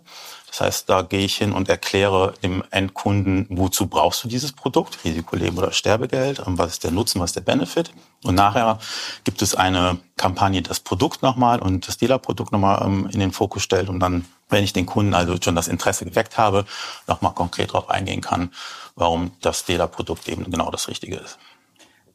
Das 0.52 0.60
heißt, 0.60 0.90
da 0.90 1.02
gehe 1.02 1.24
ich 1.24 1.38
hin 1.38 1.54
und 1.54 1.70
erkläre 1.70 2.34
dem 2.44 2.62
Endkunden, 2.72 3.48
wozu 3.50 3.88
brauchst 3.88 4.22
du 4.22 4.28
dieses 4.28 4.52
Produkt, 4.52 5.00
Risikoleben 5.06 5.58
oder 5.58 5.72
Sterbegeld, 5.72 6.42
und 6.42 6.58
was 6.58 6.74
ist 6.74 6.84
der 6.84 6.92
Nutzen, 6.92 7.22
was 7.22 7.30
ist 7.30 7.38
der 7.38 7.42
Benefit. 7.42 7.94
Und 8.24 8.36
nachher 8.36 8.78
gibt 9.24 9.42
es 9.42 9.56
eine 9.56 9.98
Kampagne, 10.18 10.62
das 10.62 10.82
Produkt 10.82 11.22
nochmal 11.22 11.62
und 11.62 11.88
das 11.88 11.98
Dealer-Produkt 11.98 12.52
nochmal 12.52 12.86
ähm, 12.86 13.10
in 13.14 13.22
den 13.22 13.32
Fokus 13.32 13.64
stellt 13.64 13.88
und 13.88 14.02
dann, 14.02 14.26
wenn 14.50 14.66
ich 14.66 14.74
den 14.74 14.86
Kunden 14.86 15.14
also 15.14 15.38
schon 15.42 15.56
das 15.56 15.70
Interesse 15.70 16.04
geweckt 16.04 16.38
habe, 16.38 16.66
nochmal 17.08 17.34
konkret 17.34 17.70
darauf 17.70 17.90
eingehen 17.90 18.20
kann, 18.20 18.52
warum 18.96 19.32
das 19.40 19.64
Dealer-Produkt 19.64 20.28
eben 20.28 20.52
genau 20.52 20.70
das 20.70 20.90
Richtige 20.90 21.16
ist. 21.16 21.40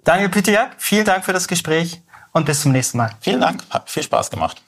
Daniel 0.04 0.28
Pütiak, 0.28 0.74
vielen 0.76 1.06
Dank 1.06 1.24
für 1.24 1.32
das 1.32 1.48
Gespräch 1.48 2.02
und 2.32 2.44
bis 2.44 2.60
zum 2.60 2.72
nächsten 2.72 2.98
Mal. 2.98 3.16
Vielen 3.20 3.40
Dank, 3.40 3.64
hat 3.70 3.88
viel 3.88 4.02
Spaß 4.02 4.30
gemacht. 4.30 4.62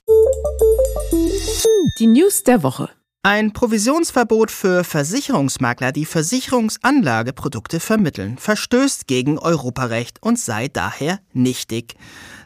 Die 1.98 2.06
News 2.06 2.42
der 2.44 2.62
Woche. 2.62 2.88
Ein 3.24 3.52
Provisionsverbot 3.52 4.52
für 4.52 4.84
Versicherungsmakler, 4.84 5.90
die 5.90 6.04
Versicherungsanlageprodukte 6.04 7.80
vermitteln, 7.80 8.38
verstößt 8.38 9.08
gegen 9.08 9.40
Europarecht 9.40 10.22
und 10.22 10.38
sei 10.38 10.68
daher 10.68 11.18
nichtig. 11.32 11.96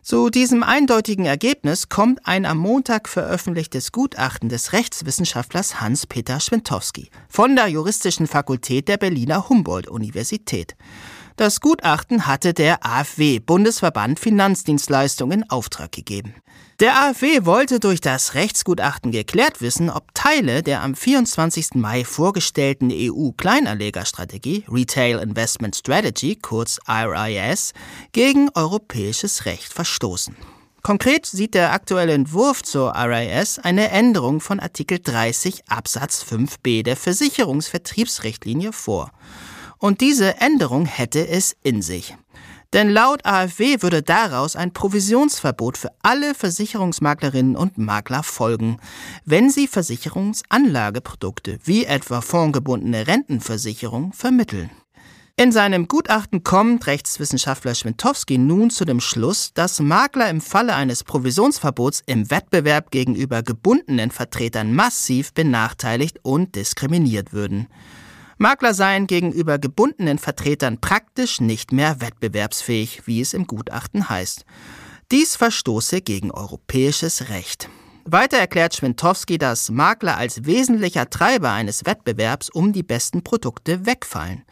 Zu 0.02 0.30
diesem 0.30 0.62
eindeutigen 0.62 1.26
Ergebnis 1.26 1.90
kommt 1.90 2.26
ein 2.26 2.46
am 2.46 2.56
Montag 2.56 3.10
veröffentlichtes 3.10 3.92
Gutachten 3.92 4.48
des 4.48 4.72
Rechtswissenschaftlers 4.72 5.82
Hans-Peter 5.82 6.40
Schwintowski 6.40 7.10
von 7.28 7.54
der 7.54 7.68
Juristischen 7.68 8.26
Fakultät 8.26 8.88
der 8.88 8.96
Berliner 8.96 9.50
Humboldt-Universität. 9.50 10.74
Das 11.36 11.60
Gutachten 11.60 12.26
hatte 12.26 12.54
der 12.54 12.84
AfW 12.84 13.40
Bundesverband 13.40 14.18
Finanzdienstleistungen 14.18 15.42
in 15.42 15.50
Auftrag 15.50 15.92
gegeben. 15.92 16.34
Der 16.80 17.00
AfW 17.00 17.44
wollte 17.44 17.78
durch 17.80 18.00
das 18.00 18.34
Rechtsgutachten 18.34 19.12
geklärt 19.12 19.60
wissen, 19.60 19.90
ob 19.90 20.14
Teile 20.14 20.62
der 20.62 20.82
am 20.82 20.94
24. 20.94 21.74
Mai 21.74 22.04
vorgestellten 22.04 22.90
EU-Kleinanlegerstrategie 22.90 24.64
Retail 24.68 25.18
Investment 25.18 25.76
Strategy, 25.76 26.36
kurz 26.36 26.80
RIS, 26.88 27.72
gegen 28.12 28.48
europäisches 28.54 29.44
Recht 29.44 29.72
verstoßen. 29.72 30.34
Konkret 30.82 31.26
sieht 31.26 31.54
der 31.54 31.72
aktuelle 31.72 32.14
Entwurf 32.14 32.62
zur 32.64 32.92
RIS 32.96 33.60
eine 33.60 33.90
Änderung 33.90 34.40
von 34.40 34.58
Artikel 34.58 34.98
30 34.98 35.68
Absatz 35.68 36.24
5b 36.28 36.82
der 36.82 36.96
Versicherungsvertriebsrichtlinie 36.96 38.72
vor. 38.72 39.12
Und 39.78 40.00
diese 40.00 40.40
Änderung 40.40 40.86
hätte 40.86 41.28
es 41.28 41.54
in 41.62 41.82
sich. 41.82 42.16
Denn 42.72 42.88
laut 42.88 43.26
AfW 43.26 43.82
würde 43.82 44.02
daraus 44.02 44.56
ein 44.56 44.72
Provisionsverbot 44.72 45.76
für 45.76 45.90
alle 46.02 46.34
Versicherungsmaklerinnen 46.34 47.54
und 47.54 47.76
Makler 47.76 48.22
folgen, 48.22 48.78
wenn 49.26 49.50
sie 49.50 49.66
Versicherungsanlageprodukte 49.66 51.58
wie 51.64 51.84
etwa 51.84 52.22
fondgebundene 52.22 53.06
Rentenversicherung 53.06 54.14
vermitteln. 54.14 54.70
In 55.36 55.50
seinem 55.50 55.88
Gutachten 55.88 56.44
kommt 56.44 56.86
Rechtswissenschaftler 56.86 57.74
Schwintowski 57.74 58.36
nun 58.36 58.70
zu 58.70 58.84
dem 58.84 59.00
Schluss, 59.00 59.52
dass 59.54 59.80
Makler 59.80 60.28
im 60.28 60.42
Falle 60.42 60.74
eines 60.74 61.04
Provisionsverbots 61.04 62.02
im 62.06 62.30
Wettbewerb 62.30 62.90
gegenüber 62.90 63.42
gebundenen 63.42 64.10
Vertretern 64.10 64.74
massiv 64.74 65.32
benachteiligt 65.32 66.18
und 66.22 66.54
diskriminiert 66.54 67.32
würden. 67.32 67.68
Makler 68.42 68.74
seien 68.74 69.06
gegenüber 69.06 69.60
gebundenen 69.60 70.18
Vertretern 70.18 70.80
praktisch 70.80 71.40
nicht 71.40 71.70
mehr 71.70 72.00
wettbewerbsfähig, 72.00 73.06
wie 73.06 73.20
es 73.20 73.34
im 73.34 73.46
Gutachten 73.46 74.08
heißt. 74.10 74.44
Dies 75.12 75.36
verstoße 75.36 76.00
gegen 76.00 76.32
europäisches 76.32 77.28
Recht. 77.28 77.68
Weiter 78.04 78.38
erklärt 78.38 78.74
Schwintowski, 78.74 79.38
dass 79.38 79.70
Makler 79.70 80.16
als 80.16 80.44
wesentlicher 80.44 81.08
Treiber 81.08 81.52
eines 81.52 81.86
Wettbewerbs 81.86 82.50
um 82.50 82.72
die 82.72 82.82
besten 82.82 83.22
Produkte 83.22 83.86
wegfallen. 83.86 84.42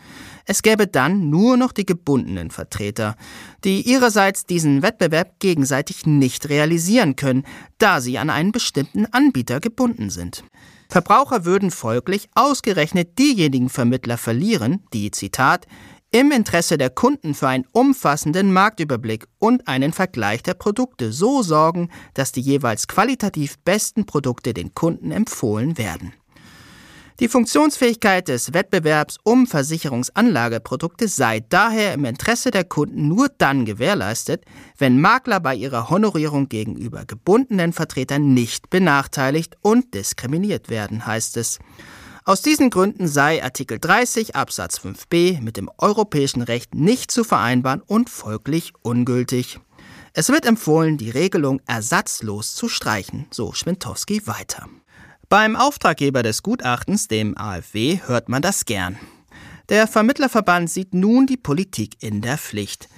Es 0.45 0.63
gäbe 0.63 0.87
dann 0.87 1.29
nur 1.29 1.57
noch 1.57 1.73
die 1.73 1.85
gebundenen 1.85 2.53
Vertreter, 2.53 3.17
die 3.65 3.81
ihrerseits 3.81 4.47
diesen 4.47 4.83
Wettbewerb 4.83 5.41
gegenseitig 5.41 6.07
nicht 6.07 6.49
realisieren 6.49 7.17
können, 7.17 7.43
da 7.79 8.01
sie 8.01 8.19
an 8.19 8.31
einen 8.31 8.53
bestimmten 8.53 9.07
Anbieter 9.07 9.59
gebunden 9.59 10.11
sind. 10.11 10.45
Verbraucher 10.91 11.45
würden 11.45 11.71
folglich 11.71 12.29
ausgerechnet 12.35 13.17
diejenigen 13.19 13.69
Vermittler 13.69 14.19
verlieren, 14.19 14.85
die, 14.93 15.13
Zitat, 15.13 15.67
im 16.11 16.33
Interesse 16.33 16.77
der 16.77 16.91
Kunden 16.91 17.35
für 17.35 17.47
einen 17.47 17.65
umfassenden 17.71 18.53
Marktüberblick 18.53 19.29
und 19.39 19.69
einen 19.69 19.93
Vergleich 19.93 20.43
der 20.43 20.55
Produkte 20.55 21.13
so 21.13 21.43
sorgen, 21.43 21.91
dass 22.15 22.33
die 22.33 22.41
jeweils 22.41 22.89
qualitativ 22.89 23.59
besten 23.61 24.05
Produkte 24.05 24.53
den 24.53 24.75
Kunden 24.75 25.13
empfohlen 25.13 25.79
werden. 25.79 26.13
Die 27.21 27.29
Funktionsfähigkeit 27.29 28.29
des 28.29 28.55
Wettbewerbs 28.55 29.19
um 29.25 29.47
Versicherungsanlageprodukte 29.47 31.07
sei 31.07 31.41
daher 31.47 31.93
im 31.93 32.07
Interesse 32.07 32.51
der 32.51 32.65
Kunden 32.65 33.09
nur 33.09 33.29
dann 33.37 33.67
gewährleistet, 33.67 34.47
wenn 34.79 35.03
Makler 35.03 35.39
bei 35.39 35.55
ihrer 35.55 35.91
Honorierung 35.91 36.49
gegenüber 36.49 37.05
gebundenen 37.05 37.75
Vertretern 37.75 38.33
nicht 38.33 38.71
benachteiligt 38.71 39.59
und 39.61 39.93
diskriminiert 39.93 40.71
werden, 40.71 41.05
heißt 41.05 41.37
es. 41.37 41.59
Aus 42.25 42.41
diesen 42.41 42.71
Gründen 42.71 43.07
sei 43.07 43.45
Artikel 43.45 43.79
30 43.79 44.35
Absatz 44.35 44.79
5b 44.79 45.43
mit 45.43 45.59
dem 45.59 45.71
europäischen 45.77 46.41
Recht 46.41 46.75
nicht 46.75 47.11
zu 47.11 47.23
vereinbaren 47.23 47.83
und 47.83 48.09
folglich 48.09 48.73
ungültig. 48.81 49.61
Es 50.15 50.31
wird 50.31 50.47
empfohlen, 50.47 50.97
die 50.97 51.11
Regelung 51.11 51.61
ersatzlos 51.67 52.55
zu 52.55 52.71
streichen, 52.71 53.27
so 53.31 53.53
Schwintowski 53.53 54.27
weiter. 54.27 54.71
Beim 55.31 55.55
Auftraggeber 55.55 56.25
des 56.25 56.43
Gutachtens, 56.43 57.07
dem 57.07 57.39
AfW, 57.39 58.01
hört 58.05 58.29
man 58.29 58.43
das 58.43 58.65
gern. 58.65 58.99
Der 59.69 59.87
Vermittlerverband 59.87 60.69
sieht 60.69 60.93
nun 60.93 61.29
die 61.29 61.37
Politik 61.37 62.03
in 62.03 62.21
der 62.21 62.37
Pflicht. 62.37 62.89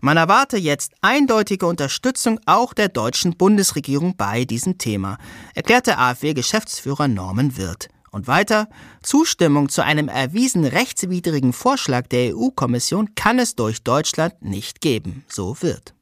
Man 0.00 0.16
erwarte 0.16 0.56
jetzt 0.56 0.92
eindeutige 1.00 1.66
Unterstützung 1.66 2.38
auch 2.46 2.74
der 2.74 2.90
deutschen 2.90 3.36
Bundesregierung 3.36 4.16
bei 4.16 4.44
diesem 4.44 4.78
Thema, 4.78 5.18
erklärte 5.56 5.98
AfW-Geschäftsführer 5.98 7.08
Norman 7.08 7.56
Wirth. 7.56 7.88
Und 8.12 8.28
weiter, 8.28 8.68
Zustimmung 9.02 9.68
zu 9.68 9.82
einem 9.82 10.06
erwiesen 10.06 10.64
rechtswidrigen 10.64 11.52
Vorschlag 11.52 12.06
der 12.06 12.36
EU-Kommission 12.36 13.16
kann 13.16 13.40
es 13.40 13.56
durch 13.56 13.82
Deutschland 13.82 14.40
nicht 14.42 14.80
geben, 14.80 15.24
so 15.26 15.60
wird. 15.60 15.92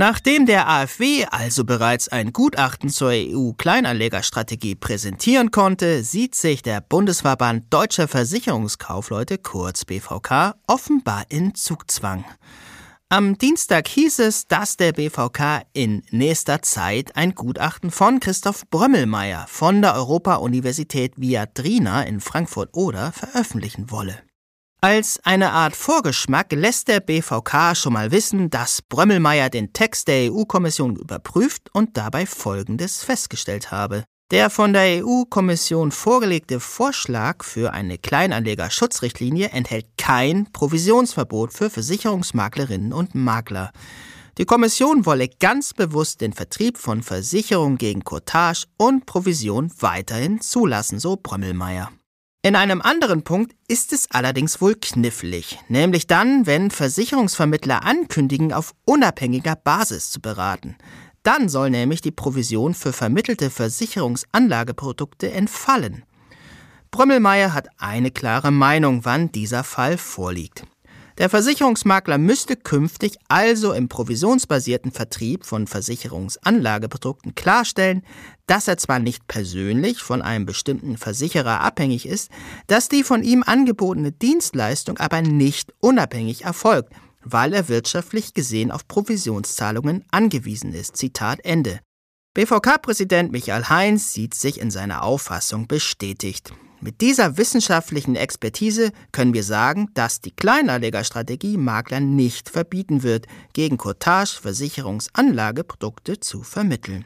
Nachdem 0.00 0.46
der 0.46 0.66
AfW 0.66 1.26
also 1.30 1.66
bereits 1.66 2.08
ein 2.08 2.32
Gutachten 2.32 2.88
zur 2.88 3.10
EU-Kleinanlegerstrategie 3.12 4.74
präsentieren 4.74 5.50
konnte, 5.50 6.02
sieht 6.04 6.34
sich 6.34 6.62
der 6.62 6.80
Bundesverband 6.80 7.64
Deutscher 7.68 8.08
Versicherungskaufleute 8.08 9.36
kurz 9.36 9.84
BVK 9.84 10.54
offenbar 10.66 11.26
in 11.28 11.54
Zugzwang. 11.54 12.24
Am 13.10 13.36
Dienstag 13.36 13.88
hieß 13.88 14.20
es, 14.20 14.46
dass 14.46 14.78
der 14.78 14.92
BVK 14.92 15.64
in 15.74 16.02
nächster 16.10 16.62
Zeit 16.62 17.14
ein 17.14 17.34
Gutachten 17.34 17.90
von 17.90 18.20
Christoph 18.20 18.70
Brömmelmeier 18.70 19.44
von 19.48 19.82
der 19.82 19.96
Europa-Universität 19.96 21.12
Viadrina 21.18 22.04
in 22.04 22.20
Frankfurt-Oder 22.20 23.12
veröffentlichen 23.12 23.90
wolle. 23.90 24.16
Als 24.82 25.20
eine 25.24 25.52
Art 25.52 25.76
Vorgeschmack 25.76 26.52
lässt 26.52 26.88
der 26.88 27.00
BVK 27.00 27.76
schon 27.76 27.92
mal 27.92 28.12
wissen, 28.12 28.48
dass 28.48 28.80
Brömmelmeier 28.80 29.50
den 29.50 29.74
Text 29.74 30.08
der 30.08 30.32
EU-Kommission 30.32 30.96
überprüft 30.96 31.68
und 31.74 31.98
dabei 31.98 32.24
Folgendes 32.24 33.04
festgestellt 33.04 33.70
habe. 33.70 34.04
Der 34.30 34.48
von 34.48 34.72
der 34.72 35.04
EU-Kommission 35.04 35.90
vorgelegte 35.90 36.60
Vorschlag 36.60 37.44
für 37.44 37.74
eine 37.74 37.98
Kleinanlegerschutzrichtlinie 37.98 39.50
enthält 39.50 39.86
kein 39.98 40.50
Provisionsverbot 40.50 41.52
für 41.52 41.68
Versicherungsmaklerinnen 41.68 42.94
und 42.94 43.14
Makler. 43.14 43.72
Die 44.38 44.46
Kommission 44.46 45.04
wolle 45.04 45.28
ganz 45.28 45.74
bewusst 45.74 46.22
den 46.22 46.32
Vertrieb 46.32 46.78
von 46.78 47.02
Versicherungen 47.02 47.76
gegen 47.76 48.02
Cottage 48.02 48.64
und 48.78 49.04
Provision 49.04 49.70
weiterhin 49.80 50.40
zulassen, 50.40 51.00
so 51.00 51.18
Brömmelmeier. 51.22 51.90
In 52.42 52.56
einem 52.56 52.80
anderen 52.80 53.22
Punkt 53.22 53.54
ist 53.68 53.92
es 53.92 54.10
allerdings 54.10 54.62
wohl 54.62 54.74
knifflig, 54.74 55.58
nämlich 55.68 56.06
dann, 56.06 56.46
wenn 56.46 56.70
Versicherungsvermittler 56.70 57.84
ankündigen, 57.84 58.54
auf 58.54 58.72
unabhängiger 58.86 59.56
Basis 59.56 60.10
zu 60.10 60.22
beraten. 60.22 60.76
Dann 61.22 61.50
soll 61.50 61.68
nämlich 61.68 62.00
die 62.00 62.12
Provision 62.12 62.72
für 62.72 62.94
vermittelte 62.94 63.50
Versicherungsanlageprodukte 63.50 65.30
entfallen. 65.30 66.04
Brömmelmeier 66.90 67.52
hat 67.52 67.68
eine 67.76 68.10
klare 68.10 68.50
Meinung, 68.50 69.04
wann 69.04 69.30
dieser 69.30 69.62
Fall 69.62 69.98
vorliegt. 69.98 70.64
Der 71.20 71.28
Versicherungsmakler 71.28 72.16
müsste 72.16 72.56
künftig 72.56 73.18
also 73.28 73.74
im 73.74 73.90
provisionsbasierten 73.90 74.90
Vertrieb 74.90 75.44
von 75.44 75.66
Versicherungsanlageprodukten 75.66 77.34
klarstellen, 77.34 78.06
dass 78.46 78.68
er 78.68 78.78
zwar 78.78 79.00
nicht 79.00 79.28
persönlich 79.28 79.98
von 79.98 80.22
einem 80.22 80.46
bestimmten 80.46 80.96
Versicherer 80.96 81.60
abhängig 81.60 82.06
ist, 82.06 82.30
dass 82.68 82.88
die 82.88 83.04
von 83.04 83.22
ihm 83.22 83.44
angebotene 83.46 84.12
Dienstleistung 84.12 84.96
aber 84.96 85.20
nicht 85.20 85.74
unabhängig 85.80 86.46
erfolgt, 86.46 86.94
weil 87.22 87.52
er 87.52 87.68
wirtschaftlich 87.68 88.32
gesehen 88.32 88.70
auf 88.70 88.88
Provisionszahlungen 88.88 90.06
angewiesen 90.10 90.72
ist. 90.72 90.96
Zitat 90.96 91.44
Ende. 91.44 91.80
BVK-Präsident 92.32 93.30
Michael 93.30 93.68
Heinz 93.68 94.14
sieht 94.14 94.32
sich 94.32 94.58
in 94.58 94.70
seiner 94.70 95.02
Auffassung 95.02 95.68
bestätigt. 95.68 96.54
Mit 96.82 97.02
dieser 97.02 97.36
wissenschaftlichen 97.36 98.16
Expertise 98.16 98.92
können 99.12 99.34
wir 99.34 99.44
sagen, 99.44 99.90
dass 99.92 100.22
die 100.22 100.30
Kleinanlegerstrategie 100.30 101.58
Maklern 101.58 102.16
nicht 102.16 102.48
verbieten 102.48 103.02
wird, 103.02 103.26
gegen 103.52 103.76
Cottage 103.76 104.38
Versicherungsanlageprodukte 104.40 106.20
zu 106.20 106.42
vermitteln. 106.42 107.04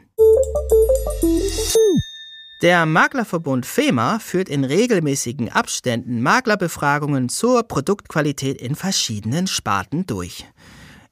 Der 2.61 2.85
Maklerverbund 2.85 3.65
FEMA 3.65 4.19
führt 4.19 4.47
in 4.47 4.63
regelmäßigen 4.63 5.51
Abständen 5.51 6.21
Maklerbefragungen 6.21 7.27
zur 7.27 7.63
Produktqualität 7.63 8.61
in 8.61 8.75
verschiedenen 8.75 9.45
Sparten 9.45 10.07
durch. 10.07 10.45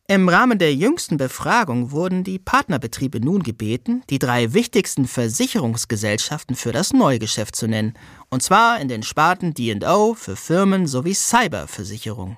Im 0.10 0.28
Rahmen 0.28 0.60
der 0.60 0.76
jüngsten 0.76 1.16
Befragung 1.16 1.92
wurden 1.92 2.26
die 2.26 2.38
Partnerbetriebe 2.38 3.22
nun 3.22 3.42
gebeten, 3.42 4.04
die 4.10 4.20
drei 4.20 4.52
wichtigsten 4.52 5.08
Versicherungsgesellschaften 5.08 6.58
für 6.58 6.74
das 6.74 6.92
Neugeschäft 6.92 7.56
zu 7.56 7.68
nennen, 7.68 7.94
und 8.30 8.44
zwar 8.44 8.82
in 8.82 8.90
den 8.90 9.04
Sparten 9.04 9.54
D&O 9.54 10.14
für 10.14 10.36
Firmen 10.36 10.88
sowie 10.88 11.14
Cyberversicherung. 11.14 12.36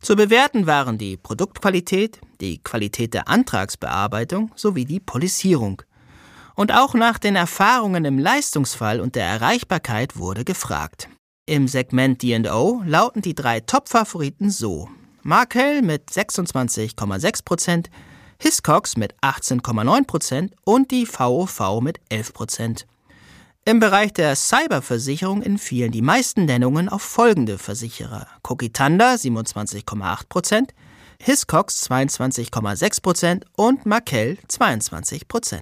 Zu 0.00 0.16
bewerten 0.16 0.66
waren 0.66 0.96
die 0.96 1.18
Produktqualität, 1.18 2.20
die 2.40 2.62
Qualität 2.62 3.12
der 3.12 3.28
Antragsbearbeitung 3.28 4.50
sowie 4.54 4.86
die 4.86 5.00
Polizierung. 5.00 5.82
Und 6.54 6.72
auch 6.72 6.94
nach 6.94 7.18
den 7.18 7.36
Erfahrungen 7.36 8.06
im 8.06 8.18
Leistungsfall 8.18 9.00
und 9.00 9.14
der 9.14 9.26
Erreichbarkeit 9.26 10.16
wurde 10.16 10.44
gefragt. 10.44 11.10
Im 11.44 11.68
Segment 11.68 12.22
D&O 12.22 12.82
lauten 12.86 13.20
die 13.20 13.34
drei 13.34 13.60
Top-Favoriten 13.60 14.48
so. 14.48 14.88
Markel 15.26 15.80
mit 15.80 16.10
26,6%, 16.10 17.86
Hiscox 18.38 18.98
mit 18.98 19.14
18,9% 19.22 20.50
und 20.64 20.90
die 20.90 21.06
VOV 21.06 21.80
mit 21.80 21.98
11%. 22.10 22.84
Im 23.64 23.80
Bereich 23.80 24.12
der 24.12 24.36
Cyberversicherung 24.36 25.40
entfielen 25.40 25.92
die 25.92 26.02
meisten 26.02 26.44
Nennungen 26.44 26.90
auf 26.90 27.00
folgende 27.00 27.56
Versicherer: 27.56 28.26
Cogitanda 28.42 29.14
27,8%, 29.14 30.68
Hiscox 31.18 31.90
22,6% 31.90 33.44
und 33.56 33.86
Markel 33.86 34.36
22%. 34.46 35.60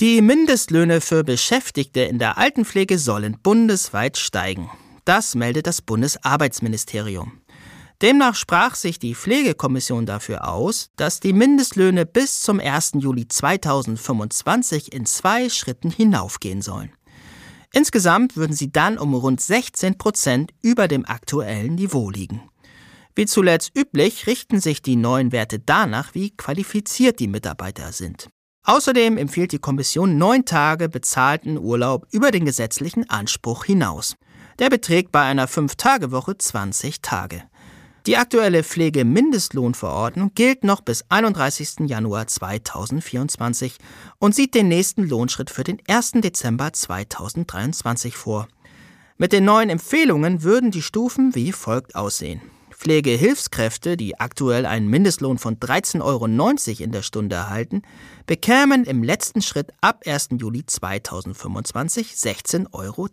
Die 0.00 0.20
Mindestlöhne 0.20 1.00
für 1.00 1.24
Beschäftigte 1.24 2.00
in 2.00 2.18
der 2.18 2.36
Altenpflege 2.36 2.98
sollen 2.98 3.38
bundesweit 3.42 4.18
steigen. 4.18 4.68
Das 5.04 5.34
meldet 5.34 5.66
das 5.66 5.82
Bundesarbeitsministerium. 5.82 7.40
Demnach 8.02 8.34
sprach 8.34 8.74
sich 8.74 8.98
die 8.98 9.14
Pflegekommission 9.14 10.06
dafür 10.06 10.48
aus, 10.48 10.90
dass 10.96 11.20
die 11.20 11.32
Mindestlöhne 11.32 12.04
bis 12.04 12.40
zum 12.40 12.58
1. 12.58 12.94
Juli 12.98 13.28
2025 13.28 14.92
in 14.92 15.06
zwei 15.06 15.48
Schritten 15.48 15.90
hinaufgehen 15.90 16.62
sollen. 16.62 16.92
Insgesamt 17.72 18.36
würden 18.36 18.54
sie 18.54 18.70
dann 18.70 18.98
um 18.98 19.14
rund 19.14 19.40
16 19.40 19.98
Prozent 19.98 20.52
über 20.62 20.88
dem 20.88 21.06
aktuellen 21.06 21.76
Niveau 21.76 22.10
liegen. 22.10 22.42
Wie 23.14 23.26
zuletzt 23.26 23.76
üblich 23.76 24.26
richten 24.26 24.60
sich 24.60 24.82
die 24.82 24.96
neuen 24.96 25.32
Werte 25.32 25.58
danach, 25.58 26.14
wie 26.14 26.30
qualifiziert 26.36 27.20
die 27.20 27.28
Mitarbeiter 27.28 27.92
sind. 27.92 28.28
Außerdem 28.64 29.16
empfiehlt 29.16 29.52
die 29.52 29.58
Kommission 29.58 30.18
neun 30.18 30.44
Tage 30.44 30.88
bezahlten 30.88 31.58
Urlaub 31.58 32.06
über 32.10 32.30
den 32.30 32.44
gesetzlichen 32.44 33.08
Anspruch 33.10 33.64
hinaus. 33.64 34.16
Der 34.62 34.70
beträgt 34.70 35.10
bei 35.10 35.22
einer 35.22 35.48
Fünf-Tage-Woche 35.48 36.38
20 36.38 37.02
Tage. 37.02 37.42
Die 38.06 38.16
aktuelle 38.16 38.62
Pflegemindestlohnverordnung 38.62 40.30
gilt 40.36 40.62
noch 40.62 40.82
bis 40.82 41.04
31. 41.08 41.88
Januar 41.88 42.28
2024 42.28 43.78
und 44.20 44.36
sieht 44.36 44.54
den 44.54 44.68
nächsten 44.68 45.02
Lohnschritt 45.08 45.50
für 45.50 45.64
den 45.64 45.78
1. 45.88 46.12
Dezember 46.18 46.72
2023 46.72 48.14
vor. 48.14 48.46
Mit 49.18 49.32
den 49.32 49.44
neuen 49.44 49.68
Empfehlungen 49.68 50.44
würden 50.44 50.70
die 50.70 50.82
Stufen 50.82 51.34
wie 51.34 51.50
folgt 51.50 51.96
aussehen. 51.96 52.40
Pflegehilfskräfte, 52.70 53.96
die 53.96 54.20
aktuell 54.20 54.64
einen 54.64 54.86
Mindestlohn 54.86 55.38
von 55.38 55.56
13,90 55.56 56.02
Euro 56.04 56.26
in 56.84 56.92
der 56.92 57.02
Stunde 57.02 57.34
erhalten, 57.34 57.82
bekämen 58.26 58.84
im 58.84 59.02
letzten 59.02 59.42
Schritt 59.42 59.72
ab 59.80 60.04
1. 60.06 60.28
Juli 60.38 60.64
2025 60.64 62.12
16,10 62.12 62.72
Euro. 62.72 63.08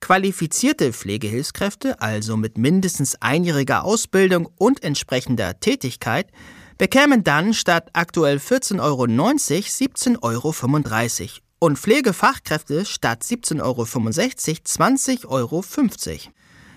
Qualifizierte 0.00 0.92
Pflegehilfskräfte, 0.92 2.00
also 2.00 2.36
mit 2.36 2.56
mindestens 2.56 3.16
einjähriger 3.20 3.84
Ausbildung 3.84 4.48
und 4.56 4.82
entsprechender 4.82 5.58
Tätigkeit, 5.60 6.30
bekämen 6.78 7.24
dann 7.24 7.52
statt 7.52 7.90
aktuell 7.92 8.38
14,90 8.38 8.80
Euro 8.80 9.04
17,35 9.04 10.20
Euro 10.22 11.30
und 11.58 11.78
Pflegefachkräfte 11.78 12.84
statt 12.86 13.22
17,65 13.22 13.62
Euro 13.62 13.82
20,50 13.82 15.26
Euro. 15.26 15.62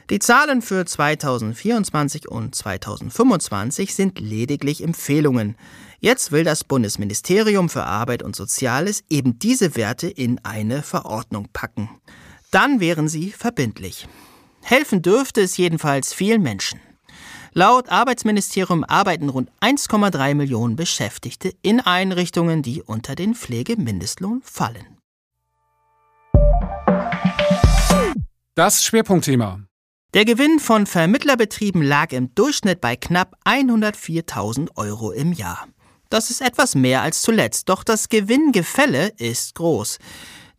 Die 0.10 0.20
Zahlen 0.20 0.62
für 0.62 0.86
2024 0.86 2.28
und 2.28 2.54
2025 2.54 3.96
sind 3.96 4.20
lediglich 4.20 4.84
Empfehlungen. 4.84 5.56
Jetzt 6.00 6.34
will 6.34 6.44
das 6.44 6.66
Bundesministerium 6.66 7.70
für 7.70 7.86
Arbeit 7.86 8.22
und 8.22 8.36
Soziales 8.36 9.06
eben 9.10 9.40
diese 9.40 9.78
Werte 9.78 10.10
in 10.10 10.44
eine 10.44 10.84
Verordnung 10.84 11.48
packen. 11.54 11.90
Dann 12.52 12.82
wären 12.82 13.08
sie 13.08 13.32
verbindlich. 13.32 14.08
Helfen 14.62 15.02
dürfte 15.02 15.42
es 15.42 15.56
jedenfalls 15.58 16.14
vielen 16.14 16.42
Menschen. 16.42 16.82
Laut 17.54 17.90
Arbeitsministerium 17.90 18.84
arbeiten 18.84 19.30
rund 19.30 19.50
1,3 19.62 20.36
Millionen 20.36 20.76
Beschäftigte 20.76 21.54
in 21.62 21.80
Einrichtungen, 21.80 22.62
die 22.62 22.82
unter 22.82 23.16
den 23.16 23.36
Pflegemindestlohn 23.36 24.42
fallen. 24.44 24.98
Das 28.56 28.84
Schwerpunktthema. 28.84 29.62
Der 30.14 30.26
Gewinn 30.26 30.60
von 30.60 30.86
Vermittlerbetrieben 30.86 31.82
lag 31.82 32.12
im 32.12 32.36
Durchschnitt 32.36 32.82
bei 32.82 32.98
knapp 32.98 33.38
104.000 33.46 34.76
Euro 34.76 35.12
im 35.12 35.32
Jahr. 35.32 35.68
Das 36.10 36.30
ist 36.30 36.42
etwas 36.42 36.76
mehr 36.76 37.02
als 37.02 37.22
zuletzt, 37.22 37.70
doch 37.70 37.86
das 37.86 38.10
Gewinngefälle 38.10 39.14
ist 39.18 39.56
groß. 39.56 40.00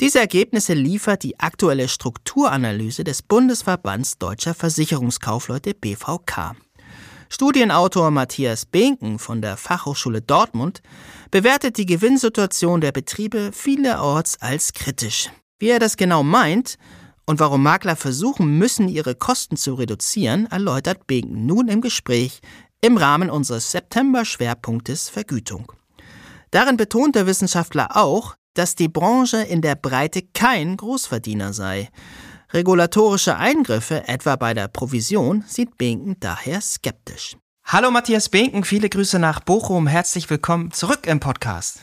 Diese 0.02 0.18
Ergebnisse 0.18 0.74
liefert 0.74 1.22
die 1.22 1.38
aktuelle 1.38 1.86
Strukturanalyse 1.86 3.04
des 3.04 3.22
Bundesverbands 3.22 4.18
Deutscher 4.18 4.52
Versicherungskaufleute 4.52 5.74
BVK. 5.74 6.56
Studienautor 7.28 8.10
Matthias 8.10 8.66
Benken 8.66 9.20
von 9.20 9.40
der 9.40 9.56
Fachhochschule 9.56 10.20
Dortmund 10.20 10.82
bewertet 11.30 11.78
die 11.78 11.86
Gewinnsituation 11.86 12.80
der 12.80 12.90
Betriebe 12.90 13.52
vielerorts 13.52 14.42
als 14.42 14.72
kritisch. 14.72 15.30
Wie 15.60 15.68
er 15.68 15.78
das 15.78 15.96
genau 15.96 16.24
meint 16.24 16.78
und 17.24 17.38
warum 17.38 17.62
Makler 17.62 17.94
versuchen 17.94 18.58
müssen, 18.58 18.88
ihre 18.88 19.14
Kosten 19.14 19.56
zu 19.56 19.74
reduzieren, 19.74 20.46
erläutert 20.50 21.06
Benken 21.06 21.46
nun 21.46 21.68
im 21.68 21.80
Gespräch 21.80 22.40
im 22.80 22.96
Rahmen 22.96 23.30
unseres 23.30 23.70
September-Schwerpunktes 23.70 25.08
Vergütung. 25.08 25.70
Darin 26.50 26.76
betont 26.76 27.14
der 27.14 27.28
Wissenschaftler 27.28 27.96
auch, 27.96 28.34
dass 28.54 28.74
die 28.74 28.88
Branche 28.88 29.38
in 29.38 29.62
der 29.62 29.74
Breite 29.74 30.22
kein 30.34 30.76
Großverdiener 30.76 31.52
sei. 31.52 31.88
Regulatorische 32.52 33.36
Eingriffe, 33.36 34.06
etwa 34.08 34.36
bei 34.36 34.52
der 34.52 34.68
Provision, 34.68 35.44
sieht 35.46 35.78
Binken 35.78 36.16
daher 36.20 36.60
skeptisch. 36.60 37.36
Hallo 37.64 37.90
Matthias 37.90 38.28
Binken, 38.28 38.64
viele 38.64 38.88
Grüße 38.88 39.18
nach 39.18 39.40
Bochum. 39.40 39.86
Herzlich 39.86 40.28
willkommen 40.28 40.72
zurück 40.72 41.06
im 41.06 41.20
Podcast. 41.20 41.80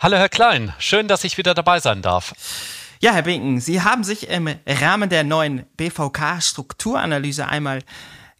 Hallo 0.00 0.16
Herr 0.16 0.28
Klein, 0.28 0.72
schön, 0.78 1.08
dass 1.08 1.24
ich 1.24 1.36
wieder 1.36 1.52
dabei 1.52 1.80
sein 1.80 2.00
darf. 2.00 2.32
Ja, 3.00 3.12
Herr 3.12 3.22
Binken, 3.22 3.60
Sie 3.60 3.82
haben 3.82 4.04
sich 4.04 4.30
im 4.30 4.48
Rahmen 4.66 5.10
der 5.10 5.24
neuen 5.24 5.66
BVK-Strukturanalyse 5.76 7.46
einmal 7.46 7.82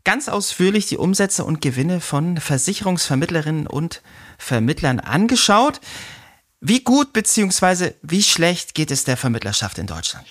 ganz 0.04 0.28
ausführlich 0.28 0.86
die 0.86 0.96
Umsätze 0.96 1.44
und 1.44 1.60
Gewinne 1.60 2.00
von 2.00 2.38
Versicherungsvermittlerinnen 2.38 3.66
und 3.66 4.02
Vermittlern 4.38 5.00
angeschaut. 5.00 5.80
Wie 6.60 6.80
gut 6.82 7.12
bzw. 7.12 7.92
wie 8.02 8.22
schlecht 8.22 8.74
geht 8.74 8.90
es 8.90 9.04
der 9.04 9.16
Vermittlerschaft 9.16 9.78
in 9.78 9.86
Deutschland? 9.86 10.26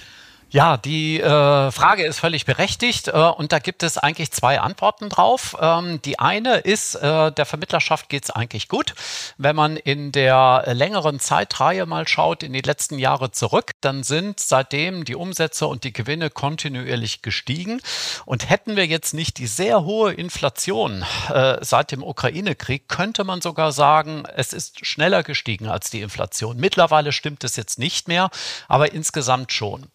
Ja, 0.55 0.77
die 0.77 1.19
äh, 1.19 1.69
Frage 1.69 2.05
ist 2.05 2.21
völlig 2.21 2.45
berechtigt 2.45 3.09
äh, 3.09 3.11
und 3.11 3.51
da 3.51 3.59
gibt 3.59 3.83
es 3.83 3.97
eigentlich 3.97 4.31
zwei 4.31 4.61
Antworten 4.61 5.09
drauf. 5.09 5.57
Ähm, 5.59 6.01
die 6.03 6.17
eine 6.17 6.59
ist, 6.59 6.95
äh, 6.95 7.33
der 7.33 7.45
Vermittlerschaft 7.45 8.07
geht 8.07 8.23
es 8.23 8.29
eigentlich 8.31 8.69
gut. 8.69 8.95
Wenn 9.37 9.57
man 9.57 9.75
in 9.75 10.13
der 10.13 10.63
längeren 10.67 11.19
Zeitreihe 11.19 11.85
mal 11.85 12.07
schaut, 12.07 12.41
in 12.41 12.53
die 12.53 12.61
letzten 12.61 12.99
Jahre 12.99 13.31
zurück, 13.31 13.71
dann 13.81 14.03
sind 14.03 14.39
seitdem 14.39 15.03
die 15.03 15.15
Umsätze 15.15 15.67
und 15.67 15.83
die 15.83 15.91
Gewinne 15.91 16.29
kontinuierlich 16.29 17.21
gestiegen. 17.21 17.81
Und 18.23 18.49
hätten 18.49 18.77
wir 18.77 18.85
jetzt 18.85 19.13
nicht 19.13 19.39
die 19.39 19.47
sehr 19.47 19.83
hohe 19.83 20.13
Inflation 20.13 21.03
äh, 21.27 21.57
seit 21.59 21.91
dem 21.91 22.01
Ukraine-Krieg, 22.01 22.87
könnte 22.87 23.25
man 23.25 23.41
sogar 23.41 23.73
sagen, 23.73 24.23
es 24.37 24.53
ist 24.53 24.85
schneller 24.85 25.23
gestiegen 25.23 25.67
als 25.67 25.89
die 25.89 25.99
Inflation. 25.99 26.55
Mittlerweile 26.55 27.11
stimmt 27.11 27.43
es 27.43 27.57
jetzt 27.57 27.77
nicht 27.77 28.07
mehr, 28.07 28.29
aber 28.69 28.93
insgesamt 28.93 29.51
schon. 29.51 29.89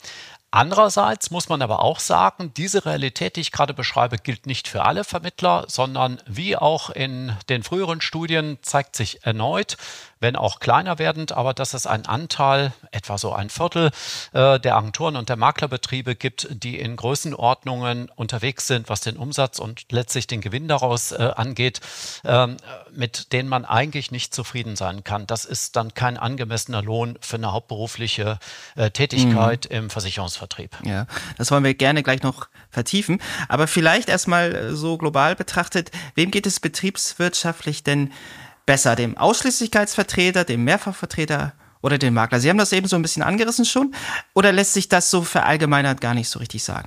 Andererseits 0.52 1.30
muss 1.30 1.48
man 1.48 1.62
aber 1.62 1.80
auch 1.84 2.00
sagen, 2.00 2.52
diese 2.56 2.84
Realität, 2.84 3.36
die 3.36 3.40
ich 3.40 3.52
gerade 3.52 3.72
beschreibe, 3.72 4.18
gilt 4.18 4.46
nicht 4.46 4.66
für 4.66 4.84
alle 4.84 5.04
Vermittler, 5.04 5.64
sondern 5.68 6.20
wie 6.26 6.56
auch 6.56 6.90
in 6.90 7.36
den 7.48 7.62
früheren 7.62 8.00
Studien 8.00 8.58
zeigt 8.62 8.96
sich 8.96 9.24
erneut, 9.24 9.76
wenn 10.20 10.36
auch 10.36 10.60
kleiner 10.60 10.98
werdend, 10.98 11.32
aber 11.32 11.54
dass 11.54 11.74
es 11.74 11.86
einen 11.86 12.06
Anteil, 12.06 12.72
etwa 12.92 13.18
so 13.18 13.32
ein 13.32 13.50
Viertel 13.50 13.90
äh, 14.32 14.60
der 14.60 14.76
Agenturen 14.76 15.16
und 15.16 15.28
der 15.28 15.36
Maklerbetriebe 15.36 16.14
gibt, 16.14 16.46
die 16.50 16.78
in 16.78 16.96
Größenordnungen 16.96 18.10
unterwegs 18.14 18.66
sind, 18.66 18.88
was 18.88 19.00
den 19.00 19.16
Umsatz 19.16 19.58
und 19.58 19.86
letztlich 19.90 20.26
den 20.26 20.42
Gewinn 20.42 20.68
daraus 20.68 21.12
äh, 21.12 21.30
angeht, 21.34 21.80
ähm, 22.24 22.58
mit 22.92 23.32
denen 23.32 23.48
man 23.48 23.64
eigentlich 23.64 24.10
nicht 24.10 24.34
zufrieden 24.34 24.76
sein 24.76 25.04
kann. 25.04 25.26
Das 25.26 25.44
ist 25.44 25.76
dann 25.76 25.94
kein 25.94 26.18
angemessener 26.18 26.82
Lohn 26.82 27.18
für 27.20 27.36
eine 27.36 27.52
hauptberufliche 27.52 28.38
äh, 28.76 28.90
Tätigkeit 28.90 29.68
mhm. 29.70 29.76
im 29.76 29.90
Versicherungsvertrieb. 29.90 30.76
Ja, 30.84 31.06
das 31.38 31.50
wollen 31.50 31.64
wir 31.64 31.74
gerne 31.74 32.02
gleich 32.02 32.22
noch 32.22 32.48
vertiefen. 32.68 33.22
Aber 33.48 33.66
vielleicht 33.66 34.08
erstmal 34.10 34.54
äh, 34.54 34.76
so 34.76 34.98
global 34.98 35.34
betrachtet, 35.34 35.90
wem 36.14 36.30
geht 36.30 36.46
es 36.46 36.60
betriebswirtschaftlich 36.60 37.82
denn 37.82 38.12
besser? 38.70 38.94
Dem 38.94 39.18
Ausschließlichkeitsvertreter, 39.18 40.44
dem 40.44 40.62
Mehrfachvertreter 40.62 41.54
oder 41.82 41.98
dem 41.98 42.14
Makler? 42.14 42.38
Sie 42.38 42.48
haben 42.48 42.56
das 42.56 42.72
eben 42.72 42.86
so 42.86 42.94
ein 42.94 43.02
bisschen 43.02 43.24
angerissen 43.24 43.64
schon. 43.64 43.92
Oder 44.32 44.52
lässt 44.52 44.74
sich 44.74 44.88
das 44.88 45.10
so 45.10 45.22
verallgemeinert 45.22 46.00
gar 46.00 46.14
nicht 46.14 46.28
so 46.28 46.38
richtig 46.38 46.62
sagen? 46.62 46.86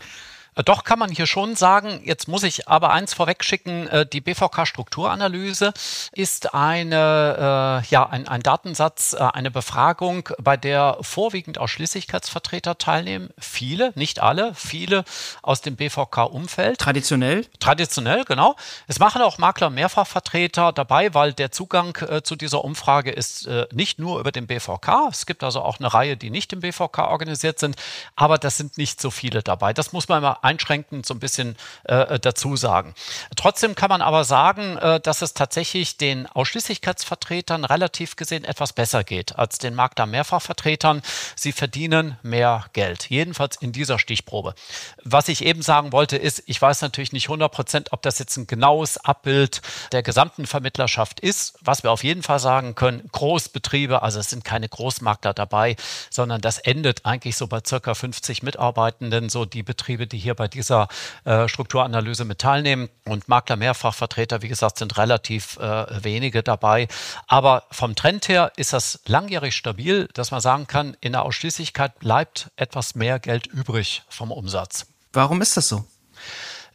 Äh, 0.56 0.64
doch 0.64 0.84
kann 0.84 1.00
man 1.00 1.10
hier 1.10 1.28
schon 1.28 1.56
sagen, 1.56 2.02
jetzt 2.04 2.28
muss 2.28 2.44
ich 2.44 2.68
aber 2.68 2.92
eins 2.92 3.14
vorwegschicken, 3.14 3.88
äh, 3.88 4.06
die 4.06 4.22
BVK-Strukturanalyse 4.22 5.74
ist 6.12 6.54
eine, 6.54 7.84
äh, 7.84 7.88
ja, 7.90 8.08
ein, 8.10 8.28
ein 8.28 8.42
Datensatz, 8.42 9.14
eine 9.14 9.52
Befragung, 9.52 10.30
bei 10.40 10.58
der 10.58 10.98
vorwiegend 11.02 11.58
Ausschließlichkeitsvertreter 11.58 12.78
teilnehmen. 12.78 13.30
Viele, 13.38 13.92
nicht 13.96 14.22
alle, 14.22 14.54
viele 14.56 15.04
aus 15.42 15.62
dem 15.62 15.76
BVK-Umfeld. 15.76 16.80
Traditionell? 16.80 17.46
Traditionell, 17.60 18.26
genau. 18.26 18.56
Es 18.88 19.00
machen 19.00 19.22
auch 19.22 19.38
Makler 19.38 19.70
Mehrfachvertreter 19.70 20.72
dabei, 20.72 21.14
weil 21.14 21.34
der 21.34 21.52
Zugang 21.52 21.98
zu 22.24 22.36
dieser 22.36 22.64
Umfrage 22.64 23.12
ist 23.12 23.48
nicht 23.72 24.00
nur 24.00 24.20
über 24.20 24.32
den 24.32 24.48
BVK. 24.48 25.10
Es 25.10 25.26
gibt 25.26 25.44
also 25.44 25.62
auch 25.62 25.80
eine 25.80 25.94
Reihe, 25.94 26.18
die 26.18 26.30
nicht 26.30 26.54
im 26.54 26.62
BVK 26.62 27.00
organisiert 27.00 27.60
sind, 27.60 27.76
aber 28.16 28.38
das 28.38 28.58
sind 28.58 28.78
nicht 28.78 29.02
so 29.02 29.12
viele 29.12 29.44
dabei. 29.44 29.74
Das 29.74 29.94
muss 29.94 30.08
man 30.08 30.22
mal 30.22 30.38
einschränkend 30.44 31.06
so 31.06 31.14
ein 31.14 31.20
bisschen 31.20 31.56
äh, 31.86 32.20
dazu 32.20 32.56
sagen. 32.56 32.94
Trotzdem 33.36 33.76
kann 33.76 33.90
man 33.90 34.02
aber 34.02 34.24
sagen, 34.24 34.78
äh, 34.78 35.00
dass 35.00 35.22
es 35.22 35.34
tatsächlich 35.34 35.98
den 35.98 36.28
Ausschließlichkeitsvertretern 36.28 37.66
relativ 37.66 38.16
gesehen 38.16 38.44
etwas 38.44 38.74
besser 38.74 39.04
geht 39.04 39.38
als 39.38 39.58
den 39.58 39.76
Makler-Mehrfachvertretern. 39.76 41.02
Sie 41.36 41.52
verdienen 41.52 42.18
mehr 42.22 42.66
Geld, 42.74 43.10
jedenfalls 43.10 43.56
in 43.58 43.72
dieser 43.72 44.00
Stichprobe. 44.00 44.56
Was 45.04 45.28
ich 45.28 45.46
eben 45.46 45.62
sagen 45.62 45.92
wollte, 45.92 46.18
ist, 46.18 46.44
ich 46.46 46.62
weiß 46.62 46.82
natürlich 46.82 47.14
nicht 47.14 47.26
100 47.26 47.52
Prozent, 47.52 47.94
ob 47.94 48.02
das 48.02 48.20
jetzt 48.20 48.38
ein 48.38 48.48
genaues 48.48 48.98
Abbild 48.98 49.62
der 49.92 50.04
gesamten 50.04 50.46
Vermittlerschaft 50.46 51.20
ist. 51.20 51.58
Was 51.62 51.84
wir 51.84 51.92
auf 51.92 52.04
jeden 52.04 52.24
Fall 52.24 52.40
sagen 52.40 52.76
können, 52.76 53.10
Großbetriebe, 53.12 54.02
also 54.02 54.20
es 54.20 54.30
sind 54.30 54.44
keine 54.44 54.70
Großmakler 54.70 55.34
dabei, 55.34 55.76
sondern 56.10 56.42
das 56.42 56.58
endet 56.58 57.06
eigentlich 57.06 57.36
so 57.36 57.48
bei 57.48 57.60
circa 57.66 57.94
50 57.94 58.44
Mitarbeitenden, 58.44 59.30
so 59.30 59.46
die 59.46 59.64
Betriebe, 59.64 60.08
die 60.08 60.18
hier 60.18 60.33
hier 60.34 60.36
bei 60.36 60.48
dieser 60.48 60.88
äh, 61.26 61.48
Strukturanalyse 61.48 62.26
mit 62.26 62.40
teilnehmen. 62.40 62.90
Und 63.06 63.28
Makler-Mehrfachvertreter, 63.28 64.42
wie 64.42 64.48
gesagt, 64.48 64.78
sind 64.78 64.98
relativ 64.98 65.58
äh, 65.58 66.04
wenige 66.04 66.44
dabei. 66.44 66.88
Aber 67.28 67.64
vom 67.72 67.96
Trend 67.96 68.28
her 68.28 68.52
ist 68.58 68.74
das 68.74 69.00
langjährig 69.06 69.56
stabil, 69.56 70.10
dass 70.14 70.32
man 70.32 70.42
sagen 70.42 70.68
kann, 70.68 70.98
in 71.02 71.14
der 71.14 71.24
Ausschließlichkeit 71.24 72.00
bleibt 72.00 72.52
etwas 72.56 72.96
mehr 72.96 73.20
Geld 73.20 73.48
übrig 73.48 74.04
vom 74.10 74.32
Umsatz. 74.32 74.88
Warum 75.14 75.42
ist 75.42 75.58
das 75.58 75.70
so? 75.70 75.86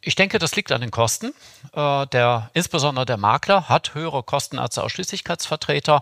Ich 0.01 0.15
denke, 0.15 0.39
das 0.39 0.55
liegt 0.55 0.71
an 0.71 0.81
den 0.81 0.91
Kosten. 0.91 1.33
Äh, 1.73 2.07
der, 2.07 2.49
insbesondere 2.53 3.05
der 3.05 3.17
Makler 3.17 3.67
hat 3.67 3.93
höhere 3.93 4.23
Kosten 4.23 4.57
als 4.57 4.75
der 4.75 4.85
Ausschließlichkeitsvertreter, 4.85 6.01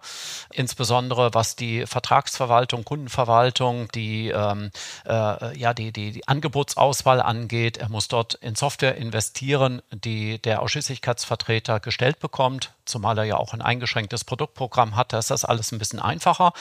insbesondere 0.52 1.34
was 1.34 1.56
die 1.56 1.86
Vertragsverwaltung, 1.86 2.86
Kundenverwaltung, 2.86 3.90
die, 3.94 4.30
ähm, 4.30 4.72
äh, 5.06 5.58
ja, 5.58 5.74
die, 5.74 5.92
die, 5.92 6.12
die 6.12 6.28
Angebotsauswahl 6.28 7.22
angeht. 7.22 7.78
Er 7.78 7.90
muss 7.90 8.08
dort 8.08 8.36
in 8.36 8.56
Software 8.56 8.96
investieren, 8.96 9.82
die 9.92 10.40
der 10.42 10.62
Ausschließlichkeitsvertreter 10.62 11.80
gestellt 11.80 12.20
bekommt, 12.20 12.74
zumal 12.86 13.18
er 13.18 13.24
ja 13.24 13.38
auch 13.38 13.54
ein 13.54 13.62
eingeschränktes 13.62 14.24
Produktprogramm 14.24 14.96
hat. 14.96 15.14
Da 15.14 15.20
ist 15.20 15.32
das 15.32 15.44
alles 15.44 15.72
ein 15.72 15.80
bisschen 15.80 16.00
einfacher. 16.00 16.54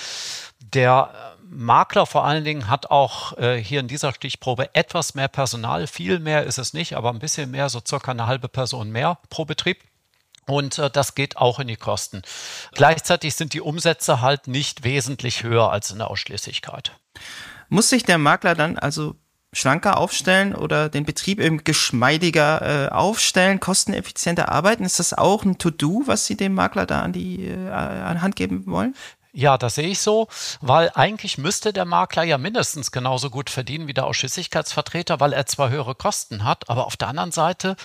Der 0.61 1.36
Makler 1.48 2.06
vor 2.06 2.24
allen 2.24 2.44
Dingen 2.44 2.68
hat 2.68 2.90
auch 2.90 3.37
äh, 3.38 3.56
hier 3.56 3.80
in 3.80 3.88
dieser 3.88 4.12
Stichprobe 4.12 4.74
etwas 4.74 5.14
mehr 5.14 5.28
Personal. 5.28 5.87
Viel 5.87 6.18
mehr 6.18 6.44
ist 6.44 6.59
es 6.59 6.72
nicht, 6.72 6.96
aber 6.96 7.11
ein 7.11 7.18
bisschen 7.18 7.50
mehr, 7.50 7.68
so 7.68 7.80
circa 7.87 8.11
eine 8.11 8.26
halbe 8.26 8.48
Person 8.48 8.90
mehr 8.90 9.18
pro 9.30 9.44
Betrieb. 9.44 9.78
Und 10.46 10.78
äh, 10.78 10.90
das 10.90 11.14
geht 11.14 11.37
auch 11.37 11.59
in 11.59 11.68
die 11.68 11.76
Kosten. 11.76 12.22
Gleichzeitig 12.72 13.35
sind 13.35 13.52
die 13.52 13.61
Umsätze 13.61 14.20
halt 14.20 14.46
nicht 14.48 14.85
wesentlich 14.85 15.42
höher 15.42 15.70
als 15.70 15.90
in 15.90 15.98
der 15.98 16.11
Ausschließlichkeit. 16.11 16.92
Muss 17.68 17.88
sich 17.88 18.04
der 18.04 18.18
Makler 18.18 18.54
dann 18.54 18.78
also 18.78 19.16
schlanker 19.52 19.96
aufstellen 19.96 20.54
oder 20.54 20.88
den 20.88 21.04
Betrieb 21.04 21.40
eben 21.40 21.64
geschmeidiger 21.64 22.87
äh, 22.87 22.88
aufstellen, 22.90 23.59
kosteneffizienter 23.59 24.50
arbeiten? 24.50 24.85
Ist 24.85 24.98
das 24.98 25.14
auch 25.14 25.44
ein 25.44 25.59
To-Do, 25.59 26.02
was 26.06 26.26
Sie 26.26 26.37
dem 26.37 26.54
Makler 26.54 26.87
da 26.87 27.02
an 27.02 27.12
die 27.12 27.46
äh, 27.46 27.70
an 27.70 28.22
Hand 28.22 28.37
geben 28.37 28.66
wollen? 28.66 28.94
Ja, 29.38 29.59
das 29.59 29.75
sehe 29.75 29.88
ich 29.88 29.99
so, 29.99 30.29
weil 30.62 30.90
eigentlich 30.94 31.37
müsste 31.37 31.75
der 31.75 31.85
Makler 31.85 32.22
ja 32.22 32.38
mindestens 32.38 32.90
genauso 32.90 33.29
gut 33.29 33.51
verdienen 33.51 33.87
wie 33.87 33.92
der 33.92 34.07
Ausschließlichkeitsvertreter, 34.07 35.20
weil 35.20 35.35
er 35.35 35.44
zwar 35.44 35.68
höhere 35.68 35.94
Kosten 35.94 36.42
hat, 36.42 36.70
aber 36.70 36.87
auf 36.87 36.96
der 36.96 37.09
anderen 37.09 37.33
Seite 37.33 37.77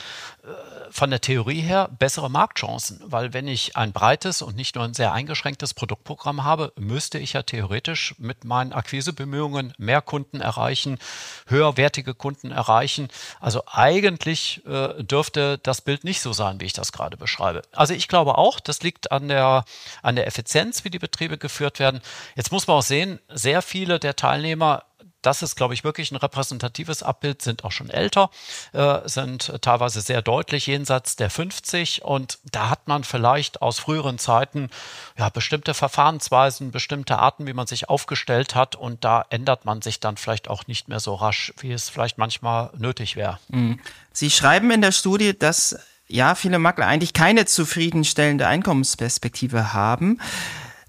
äh, 0.44 0.48
von 0.92 1.10
der 1.10 1.20
Theorie 1.20 1.60
her 1.60 1.90
bessere 2.00 2.30
Marktchancen, 2.30 3.02
weil 3.04 3.34
wenn 3.34 3.50
ich 3.50 3.76
ein 3.76 3.92
breites 3.92 4.42
und 4.42 4.56
nicht 4.56 4.76
nur 4.76 4.86
ein 4.86 4.94
sehr 4.94 5.12
eingeschränktes 5.12 5.74
Produktprogramm 5.74 6.46
habe, 6.46 6.72
müsste 6.78 7.20
ich 7.20 7.34
ja 7.34 7.44
theoretisch 7.44 8.16
mit 8.18 8.46
meinen 8.46 8.72
Akquisebemühungen 8.72 9.74
mehr 9.78 10.02
Kunden 10.02 10.40
erreichen, 10.40 11.00
höherwertige 11.48 12.14
Kunden 12.14 12.52
erreichen. 12.52 13.10
Also 13.42 13.64
eigentlich 13.68 14.66
äh, 14.66 15.04
dürfte 15.04 15.58
das 15.58 15.82
Bild 15.82 16.06
nicht 16.06 16.22
so 16.22 16.32
sein, 16.32 16.62
wie 16.62 16.66
ich 16.66 16.74
das 16.74 16.94
gerade 16.94 17.18
beschreibe. 17.18 17.62
Also 17.74 17.94
ich 17.94 18.08
glaube 18.08 18.38
auch, 18.38 18.62
das 18.62 18.84
liegt 18.84 19.12
an 19.12 19.28
der, 19.28 19.66
an 20.02 20.16
der 20.16 20.28
Effizienz, 20.28 20.86
wie 20.86 20.90
die 20.90 21.00
Betriebe 21.00 21.41
geführt 21.42 21.80
werden. 21.80 22.02
Jetzt 22.36 22.52
muss 22.52 22.68
man 22.68 22.78
auch 22.78 22.84
sehen, 22.84 23.20
sehr 23.28 23.62
viele 23.62 24.00
der 24.00 24.16
Teilnehmer 24.16 24.86
das 25.22 25.42
ist, 25.42 25.56
glaube 25.56 25.74
ich, 25.74 25.84
wirklich 25.84 26.12
ein 26.12 26.16
repräsentatives 26.16 27.04
Abbild, 27.04 27.42
sind 27.42 27.64
auch 27.64 27.72
schon 27.72 27.90
älter, 27.90 28.30
äh, 28.74 29.00
sind 29.06 29.54
teilweise 29.62 30.02
sehr 30.02 30.22
deutlich 30.22 30.68
jenseits 30.68 31.16
der 31.16 31.30
50 31.30 32.04
und 32.04 32.40
da 32.52 32.70
hat 32.70 32.88
man 32.88 33.04
vielleicht 33.04 33.62
aus 33.62 33.80
früheren 33.80 34.18
Zeiten 34.18 34.70
ja 35.18 35.30
bestimmte 35.30 35.74
Verfahrensweisen, 35.74 36.72
bestimmte 36.72 37.20
Arten, 37.20 37.48
wie 37.48 37.54
man 37.54 37.68
sich 37.68 37.90
aufgestellt 37.90 38.56
hat 38.56 38.76
und 38.76 39.04
da 39.04 39.26
ändert 39.30 39.66
man 39.66 39.82
sich 39.82 40.00
dann 40.00 40.18
vielleicht 40.18 40.48
auch 40.48 40.68
nicht 40.68 40.88
mehr 40.88 41.00
so 41.00 41.16
rasch, 41.16 41.54
wie 41.60 41.72
es 41.72 41.90
vielleicht 41.90 42.18
manchmal 42.18 42.72
nötig 42.78 43.16
wäre. 43.16 43.40
Mhm. 43.50 43.80
Sie 44.14 44.30
schreiben 44.30 44.72
in 44.72 44.82
der 44.82 44.92
Studie, 44.92 45.38
dass 45.38 45.78
ja 46.08 46.36
viele 46.36 46.60
Makler 46.60 46.88
eigentlich 46.88 47.14
keine 47.14 47.46
zufriedenstellende 47.46 48.48
Einkommensperspektive 48.48 49.74
haben. 49.74 50.20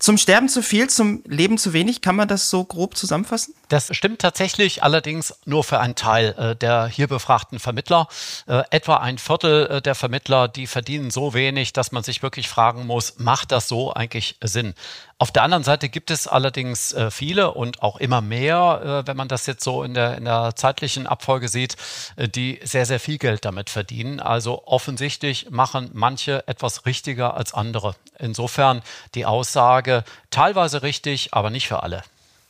Zum 0.03 0.19
Sterben 0.19 0.49
zu 0.49 0.65
viel, 0.65 0.91
zum 0.91 1.23
Leben 1.29 1.59
zu 1.59 1.73
wenig, 1.73 2.01
kann 2.01 2.17
man 2.17 2.27
das 2.27 2.51
so 2.51 2.65
grob 2.65 2.97
zusammenfassen? 2.97 3.55
Das 3.69 3.95
stimmt 3.95 4.21
tatsächlich, 4.21 4.83
allerdings 4.83 5.33
nur 5.45 5.63
für 5.63 5.79
einen 5.79 5.95
Teil 5.95 6.35
äh, 6.37 6.57
der 6.57 6.89
hier 6.89 7.07
befragten 7.07 7.61
Vermittler. 7.61 8.09
Äh, 8.49 8.65
etwa 8.71 8.97
ein 8.97 9.17
Viertel 9.17 9.69
äh, 9.69 9.81
der 9.81 9.95
Vermittler, 9.95 10.49
die 10.49 10.67
verdienen 10.67 11.13
so 11.13 11.35
wenig, 11.35 11.73
dass 11.73 11.93
man 11.93 12.03
sich 12.03 12.21
wirklich 12.21 12.49
fragen 12.49 12.85
muss, 12.85 13.21
macht 13.21 13.53
das 13.53 13.69
so 13.69 13.95
eigentlich 13.95 14.39
Sinn? 14.43 14.75
Auf 15.23 15.31
der 15.31 15.45
anderen 15.45 15.63
Seite 15.63 15.89
gibt 15.89 16.11
es 16.11 16.27
allerdings 16.27 16.93
äh, 16.95 17.09
viele 17.13 17.55
und 17.55 17.81
auch 17.81 17.99
immer 17.99 18.21
mehr, 18.21 19.05
äh, 19.05 19.07
wenn 19.07 19.17
man 19.17 19.29
das 19.29 19.47
jetzt 19.47 19.63
so 19.63 19.85
in 19.85 19.95
der, 19.95 20.19
in 20.19 20.25
der 20.25 20.57
zeitlichen 20.57 21.07
Abfolge 21.07 21.47
sieht, 21.47 21.77
äh, 22.17 22.29
die 22.29 22.59
sehr, 22.65 22.87
sehr 22.87 22.99
viel 22.99 23.19
Geld 23.19 23.45
damit 23.45 23.71
verdienen. 23.71 24.19
Also 24.19 24.67
offensichtlich 24.67 25.49
machen 25.49 25.91
manche 25.93 26.49
etwas 26.49 26.87
richtiger 26.87 27.37
als 27.37 27.55
andere. 27.55 27.95
Insofern 28.19 28.83
die 29.15 29.25
Aussage 29.25 30.03
teilweise 30.31 30.83
richtig, 30.83 31.33
aber 31.33 31.51
nicht 31.51 31.69
für 31.69 31.85
alle. 31.85 32.03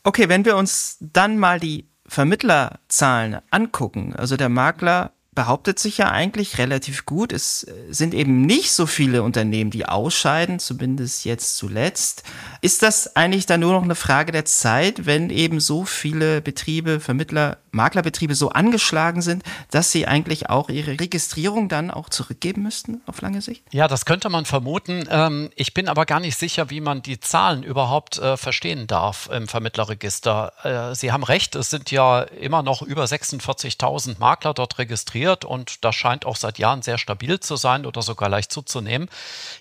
Okay, 0.03 0.27
wenn 0.27 0.43
wir 0.43 0.57
uns 0.57 0.97
dann 0.99 1.37
mal 1.37 1.59
die 1.59 1.85
Vermittlerzahlen 2.07 3.37
angucken, 3.51 4.15
also 4.17 4.35
der 4.35 4.49
Makler 4.49 5.11
behauptet 5.35 5.79
sich 5.79 5.97
ja 5.97 6.11
eigentlich 6.11 6.57
relativ 6.57 7.05
gut. 7.05 7.33
Es 7.33 7.63
äh, 7.63 7.73
sind 7.89 8.13
eben 8.13 8.41
nicht 8.41 8.71
so 8.71 8.85
viele 8.85 9.23
Unternehmen, 9.23 9.71
die 9.71 9.85
ausscheiden, 9.85 10.59
zumindest 10.59 11.25
jetzt 11.25 11.57
zuletzt. 11.57 12.23
Ist 12.61 12.83
das 12.83 13.15
eigentlich 13.15 13.45
dann 13.45 13.61
nur 13.61 13.73
noch 13.73 13.83
eine 13.83 13.95
Frage 13.95 14.31
der 14.31 14.45
Zeit, 14.45 15.05
wenn 15.05 15.29
eben 15.29 15.59
so 15.59 15.85
viele 15.85 16.41
Betriebe, 16.41 16.99
Vermittler 16.99 17.57
Maklerbetriebe 17.71 18.35
so 18.35 18.49
angeschlagen 18.49 19.23
sind, 19.23 19.43
dass 19.71 19.91
sie 19.91 20.05
eigentlich 20.05 20.49
auch 20.49 20.69
ihre 20.69 20.99
Registrierung 20.99 21.69
dann 21.69 21.89
auch 21.89 22.09
zurückgeben 22.09 22.61
müssten 22.61 23.01
auf 23.07 23.21
lange 23.21 23.41
Sicht? 23.41 23.63
Ja, 23.71 23.87
das 23.87 24.05
könnte 24.05 24.29
man 24.29 24.45
vermuten. 24.45 25.05
Ähm, 25.09 25.49
ich 25.55 25.73
bin 25.73 25.89
aber 25.89 26.05
gar 26.05 26.19
nicht 26.19 26.37
sicher, 26.37 26.69
wie 26.69 26.81
man 26.81 27.01
die 27.01 27.19
Zahlen 27.19 27.63
überhaupt 27.63 28.19
äh, 28.19 28.37
verstehen 28.37 28.85
darf 28.85 29.27
im 29.33 29.47
Vermittlerregister. 29.47 30.91
Äh, 30.91 30.95
sie 30.95 31.11
haben 31.11 31.23
recht, 31.23 31.55
es 31.55 31.71
sind 31.71 31.89
ja 31.89 32.21
immer 32.21 32.61
noch 32.61 32.83
über 32.83 33.05
46.000 33.05 34.19
Makler 34.19 34.53
dort 34.53 34.77
registriert 34.77 35.22
und 35.45 35.83
das 35.83 35.95
scheint 35.95 36.25
auch 36.25 36.35
seit 36.35 36.59
Jahren 36.59 36.81
sehr 36.81 36.97
stabil 36.97 37.39
zu 37.39 37.55
sein 37.55 37.85
oder 37.85 38.01
sogar 38.01 38.29
leicht 38.29 38.51
zuzunehmen. 38.51 39.09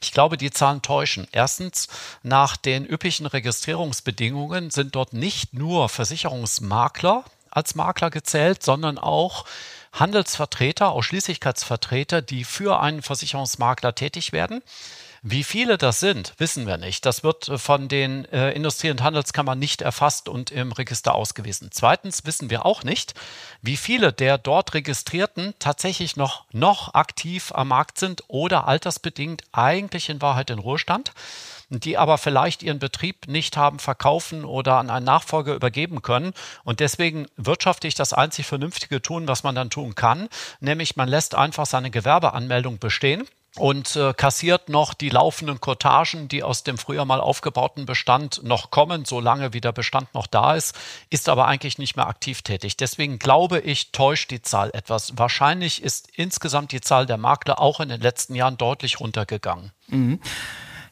Ich 0.03 0.13
glaube, 0.13 0.37
die 0.37 0.51
Zahlen 0.51 0.83
täuschen. 0.83 1.27
Erstens, 1.33 1.89
nach 2.23 2.57
den 2.57 2.85
üblichen 2.85 3.27
Registrierungsbedingungen 3.27 4.71
sind 4.71 4.95
dort 4.95 5.13
nicht 5.13 5.55
nur 5.55 5.89
Versicherungsmakler 5.89 7.25
als 7.51 7.75
Makler 7.75 8.11
gezählt, 8.11 8.63
sondern 8.63 8.99
auch 8.99 9.45
Handelsvertreter, 9.93 10.91
Ausschließlichkeitsvertreter, 10.91 12.23
die 12.23 12.45
für 12.45 12.81
einen 12.81 13.03
Versicherungsmakler 13.03 13.95
tätig 13.95 14.33
werden. 14.33 14.63
Wie 15.25 15.45
viele 15.45 15.79
das 15.79 16.01
sind, 16.01 16.35
wissen 16.39 16.67
wir 16.67 16.79
nicht. 16.79 17.07
Das 17.07 17.23
wird 17.23 17.49
von 17.55 17.87
den 17.87 18.25
äh, 18.33 18.51
Industrie- 18.51 18.91
und 18.91 19.05
Handelskammern 19.05 19.57
nicht 19.57 19.81
erfasst 19.81 20.29
und 20.29 20.51
im 20.51 20.73
Register 20.73 21.15
ausgewiesen. 21.15 21.69
Zweitens 21.71 22.27
wissen 22.27 22.51
wir 22.51 22.67
auch 22.67 22.83
nicht, 22.83 23.15
wie 23.61 23.77
viele 23.77 24.13
der 24.13 24.37
dort 24.37 24.75
Registrierten 24.75 25.55
tatsächlich 25.61 26.17
noch, 26.17 26.47
noch 26.51 26.95
aktiv 26.95 27.53
am 27.55 27.69
Markt 27.69 28.01
sind 28.01 28.25
oder 28.27 28.67
altersbedingt 28.67 29.45
eigentlich 29.53 30.09
in 30.09 30.21
Wahrheit 30.21 30.51
in 30.51 30.59
Ruhestand 30.59 31.13
die 31.75 31.97
aber 31.97 32.19
vielleicht 32.19 32.63
ihren 32.63 32.79
Betrieb 32.79 33.29
nicht 33.29 33.57
haben 33.57 33.79
verkaufen 33.79 34.45
oder 34.45 34.77
an 34.77 34.91
einen 34.91 35.07
Nachfolger 35.07 35.55
übergeben 35.55 36.03
können 36.03 36.35
und 36.65 36.81
deswegen 36.81 37.29
wirtschaftlich 37.39 37.95
das 37.95 38.13
einzig 38.13 38.45
Vernünftige 38.45 39.01
tun, 39.01 39.27
was 39.27 39.43
man 39.43 39.55
dann 39.55 39.71
tun 39.71 39.95
kann, 39.95 40.29
nämlich 40.61 40.97
man 40.97 41.09
lässt 41.09 41.35
einfach 41.35 41.65
seine 41.65 41.91
Gewerbeanmeldung 41.91 42.79
bestehen 42.79 43.27
und 43.57 43.97
äh, 43.97 44.15
kassiert 44.15 44.69
noch 44.69 44.95
die 44.95 45.11
laufenden 45.11 45.61
Kotagen, 45.61 46.29
die 46.29 46.43
aus 46.43 46.65
dem 46.65 46.79
früher 46.79 47.05
mal 47.05 47.21
aufgebauten 47.21 47.85
Bestand 47.85 48.43
noch 48.43 48.71
kommen, 48.71 49.05
solange 49.05 49.53
wie 49.53 49.61
der 49.61 49.73
Bestand 49.73 50.15
noch 50.15 50.27
da 50.27 50.55
ist, 50.55 50.75
ist 51.11 51.29
aber 51.29 51.47
eigentlich 51.47 51.79
nicht 51.79 51.97
mehr 51.97 52.07
aktiv 52.07 52.43
tätig. 52.43 52.77
Deswegen 52.77 53.19
glaube 53.19 53.61
ich, 53.61 53.93
täuscht 53.93 54.31
die 54.31 54.41
Zahl 54.41 54.71
etwas. 54.73 55.13
Wahrscheinlich 55.17 55.83
ist 55.83 56.09
insgesamt 56.17 56.73
die 56.73 56.81
Zahl 56.81 57.05
der 57.05 57.19
Makler 57.19 57.61
auch 57.61 57.81
in 57.81 57.91
den 57.91 58.01
letzten 58.01 58.35
Jahren 58.35 58.57
deutlich 58.57 59.01
runtergegangen. 59.01 59.73
Mhm. 59.89 60.21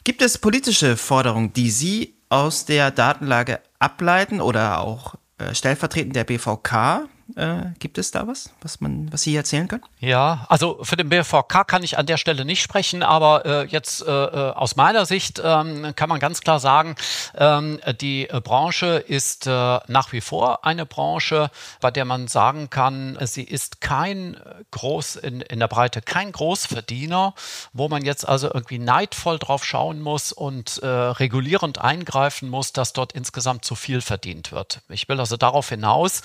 Gibt 0.05 0.23
es 0.23 0.39
politische 0.39 0.97
Forderungen, 0.97 1.53
die 1.53 1.71
Sie 1.71 2.15
aus 2.29 2.65
der 2.65 2.91
Datenlage 2.91 3.61
ableiten 3.79 4.41
oder 4.41 4.81
auch 4.81 5.15
äh, 5.39 5.55
stellvertretend 5.55 6.15
der 6.15 6.25
BVK 6.25 7.09
äh, 7.37 7.73
gibt 7.79 7.99
es 7.99 8.11
da 8.11 8.27
was, 8.27 8.51
was, 8.63 8.81
man, 8.81 9.13
was 9.13 9.23
Sie 9.23 9.35
erzählen 9.35 9.69
können? 9.69 9.85
Ja, 9.99 10.47
also 10.49 10.79
für 10.83 10.97
den 10.97 11.09
BVK 11.09 11.67
kann 11.67 11.83
ich 11.83 11.99
an 11.99 12.07
der 12.07 12.17
Stelle 12.17 12.45
nicht 12.45 12.63
sprechen, 12.63 13.03
aber 13.03 13.47
äh, 13.47 13.67
jetzt 13.67 14.03
äh, 14.03 14.11
äh, 14.11 14.53
aus 14.53 14.77
meiner 14.77 15.07
Sicht 15.07 15.41
ähm, 15.45 15.93
kann 15.97 16.09
man 16.09 16.21
ganz 16.21 16.41
klar 16.41 16.61
sagen, 16.61 16.95
ähm, 17.37 17.81
die 18.01 18.29
Branche 18.45 18.97
ist 18.97 19.47
äh, 19.47 19.51
nach 19.51 20.13
wie 20.13 20.21
vor 20.21 20.65
eine 20.65 20.87
Branche, 20.87 21.51
bei 21.81 21.91
der 21.91 22.05
man 22.05 22.29
sagen 22.29 22.71
kann, 22.71 23.19
sie 23.23 23.45
ist 23.45 23.81
kein 23.81 24.37
Groß 24.71 25.17
in, 25.17 25.41
in 25.41 25.59
der 25.59 25.69
Breite, 25.69 26.03
kein 26.03 26.33
Großverdiener, 26.33 27.35
wo 27.73 27.89
man 27.89 28.05
jetzt 28.05 28.29
also 28.29 28.49
irgendwie 28.53 28.79
neidvoll 28.79 29.39
drauf 29.39 29.65
schauen 29.65 30.01
muss 30.01 30.33
und 30.33 30.79
äh, 30.79 30.87
regulierend 30.87 31.79
eingreifen 31.79 32.49
muss, 32.49 32.73
dass 32.73 32.93
dort 32.93 33.13
insgesamt 33.13 33.65
zu 33.65 33.75
viel 33.75 34.01
verdient 34.01 34.53
wird. 34.53 34.81
Ich 34.89 35.09
will 35.09 35.21
also 35.21 35.37
darauf 35.37 35.69
hinaus, 35.69 36.23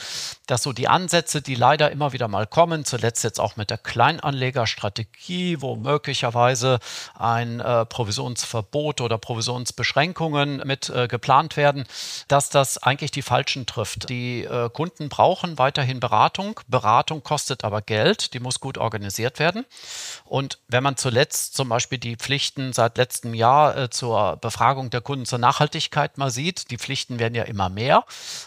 dass 0.47 0.63
so 0.63 0.73
die 0.73 0.87
Ansätze, 0.95 1.41
die 1.41 1.55
leider 1.55 1.91
immer 1.91 2.13
wieder 2.13 2.29
mal 2.29 2.47
kommen, 2.47 2.85
zuletzt 2.85 3.25
jetzt 3.25 3.41
auch 3.41 3.57
mit 3.57 3.69
der 3.69 3.77
Kleinanlegerstrategie, 3.77 5.61
wo 5.61 5.75
möglicherweise 5.75 6.79
ein 7.19 7.59
äh, 7.59 7.85
Provisionsverbot 7.85 9.01
oder 9.01 9.17
Provisionsbeschränkungen 9.17 10.63
mit 10.65 10.89
äh, 10.89 11.09
geplant 11.09 11.57
werden, 11.57 11.83
dass 12.29 12.49
das 12.49 12.77
eigentlich 12.77 13.11
die 13.11 13.23
Falschen 13.23 13.65
trifft. 13.65 14.07
Die 14.07 14.45
äh, 14.45 14.69
Kunden 14.69 15.09
brauchen 15.09 15.57
weiterhin 15.57 15.99
Beratung. 15.99 16.61
Beratung 16.69 17.23
kostet 17.23 17.65
aber 17.65 17.81
Geld, 17.81 18.33
die 18.33 18.39
muss 18.39 18.61
gut 18.61 18.77
organisiert 18.77 19.39
werden. 19.39 19.65
Und 20.23 20.59
wenn 20.69 20.81
man 20.81 20.95
zuletzt 20.95 21.55
zum 21.55 21.67
Beispiel 21.67 21.97
die 21.97 22.15
Pflichten 22.15 22.71
seit 22.71 22.97
letztem 22.97 23.33
Jahr 23.33 23.75
äh, 23.75 23.89
zur 23.89 24.37
Befragung 24.37 24.91
der 24.91 25.01
Kunden 25.01 25.25
zur 25.25 25.39
Nachhaltigkeit 25.39 26.17
mal 26.17 26.31
sieht, 26.31 26.71
die 26.71 26.77
Pflichten 26.77 27.19
werden 27.19 27.35
ja 27.35 27.43
immer 27.43 27.67
mehr. 27.67 28.05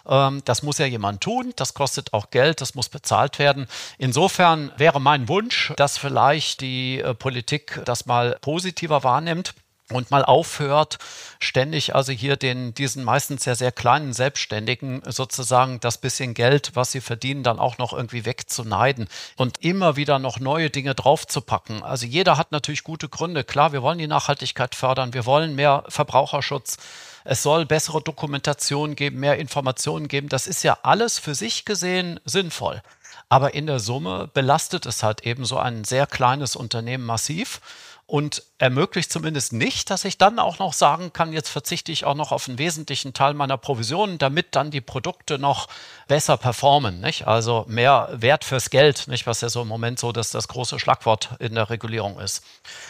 Ähm, 0.09 0.41
das 0.47 0.63
muss 0.63 0.79
ja 0.79 0.87
jemand 0.87 1.21
tun, 1.21 1.53
das 1.57 1.75
kostet 1.75 2.15
auch 2.15 2.31
Geld. 2.31 2.38
Geld, 2.39 2.61
das 2.61 2.77
muss 2.77 2.89
bezahlt 2.89 3.41
werden. 3.41 3.67
Insofern 3.99 4.71
wäre 4.77 5.01
mein 5.01 5.29
Wunsch, 5.29 5.73
dass 5.77 5.99
vielleicht 5.99 6.61
die 6.61 7.01
äh, 7.01 7.13
Politik 7.13 7.81
das 7.85 8.07
mal 8.07 8.39
positiver 8.41 9.03
wahrnimmt 9.03 9.55
und 9.91 10.11
mal 10.11 10.25
aufhört, 10.25 10.99
ständig 11.39 11.95
also 11.95 12.13
hier 12.13 12.37
den, 12.37 12.75
diesen 12.75 13.05
meistens 13.05 13.45
sehr, 13.45 13.55
sehr 13.55 13.73
kleinen 13.73 14.13
Selbstständigen 14.13 15.03
sozusagen 15.07 15.81
das 15.81 15.99
bisschen 15.99 16.35
Geld, 16.35 16.73
was 16.75 16.93
sie 16.93 17.01
verdienen, 17.01 17.43
dann 17.43 17.59
auch 17.59 17.79
noch 17.79 17.93
irgendwie 17.93 18.25
wegzuneiden 18.25 19.09
und 19.37 19.65
immer 19.65 19.97
wieder 19.97 20.19
noch 20.19 20.41
neue 20.41 20.71
Dinge 20.71 20.95
draufzupacken. 20.95 21.83
Also 21.83 22.07
jeder 22.07 22.37
hat 22.37 22.53
natürlich 22.53 22.85
gute 22.85 23.09
Gründe. 23.09 23.45
Klar, 23.45 23.73
wir 23.73 23.83
wollen 23.83 23.99
die 23.99 24.07
Nachhaltigkeit 24.07 24.75
fördern, 24.75 25.15
wir 25.15 25.25
wollen 25.25 25.55
mehr 25.55 25.85
Verbraucherschutz. 25.89 26.77
Es 27.25 27.43
soll 27.43 27.67
bessere 27.67 28.03
Dokumentation 28.03 28.95
geben, 28.95 29.21
mehr 29.21 29.39
Informationen 29.39 30.09
geben. 30.09 30.29
Das 30.29 30.47
ist 30.47 30.63
ja 30.63 30.79
alles 30.83 31.19
für 31.19 31.35
sich 31.35 31.65
gesehen 31.65 32.21
sinnvoll. 32.25 32.83
Aber 33.29 33.55
in 33.55 33.67
der 33.67 33.79
Summe 33.79 34.31
belastet 34.33 34.87
es 34.87 35.03
halt 35.03 35.27
eben 35.27 35.45
so 35.45 35.59
ein 35.59 35.85
sehr 35.85 36.07
kleines 36.07 36.57
Unternehmen 36.57 37.05
massiv 37.05 37.61
und 38.09 38.43
ermöglicht 38.57 39.13
zumindest 39.13 39.53
nicht, 39.53 39.91
dass 39.91 40.07
ich 40.07 40.17
dann 40.17 40.39
auch 40.39 40.59
noch 40.59 40.73
sagen 40.73 41.13
kann, 41.13 41.35
jetzt 41.35 41.51
verzichte 41.51 41.93
ich 41.93 42.07
auch 42.07 42.15
noch 42.15 42.33
auf 42.33 42.49
einen 42.49 42.57
wesentlichen 42.57 43.13
Teil 43.13 43.35
meiner 43.35 43.59
Provisionen, 43.59 44.17
damit 44.17 44.57
dann 44.57 44.71
die 44.71 44.81
Produkte 44.81 45.39
noch 45.39 45.69
besser 46.09 46.39
performen. 46.39 47.01
Nicht? 47.01 47.29
Also 47.29 47.67
mehr 47.69 48.09
Wert 48.13 48.45
fürs 48.45 48.71
Geld, 48.71 49.09
nicht? 49.09 49.27
was 49.27 49.43
ja 49.43 49.51
so 49.51 49.61
im 49.61 49.69
Moment 49.69 49.99
so 49.99 50.11
dass 50.11 50.31
das 50.31 50.49
große 50.49 50.79
Schlagwort 50.79 51.37
in 51.39 51.55
der 51.55 51.69
Regulierung 51.69 52.19
ist. 52.19 52.43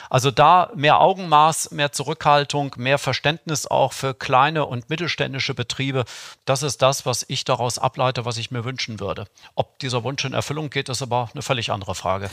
Also 0.09 0.31
da 0.31 0.70
mehr 0.76 1.00
Augenmaß, 1.00 1.72
mehr 1.72 1.90
Zurückhaltung, 1.90 2.76
mehr 2.78 2.98
Verständnis 2.98 3.66
auch 3.66 3.92
für 3.92 4.14
kleine 4.14 4.66
und 4.66 4.88
mittelständische 4.88 5.52
Betriebe. 5.52 6.04
Das 6.44 6.62
ist 6.62 6.81
das, 6.81 7.07
was 7.07 7.24
ich 7.26 7.44
daraus 7.44 7.81
ableite, 7.81 8.24
was 8.24 8.37
ich 8.37 8.52
mir 8.52 8.64
wünschen 8.64 9.00
würde. 9.00 9.26
Ob 9.57 9.81
dieser 9.81 10.04
Wunsch 10.04 10.24
in 10.24 10.33
Erfüllung 10.33 10.70
geht, 10.70 10.88
ist 10.88 11.02
aber 11.02 11.28
eine 11.33 11.42
völlig 11.42 11.72
andere 11.72 11.96
Frage. 11.96 12.31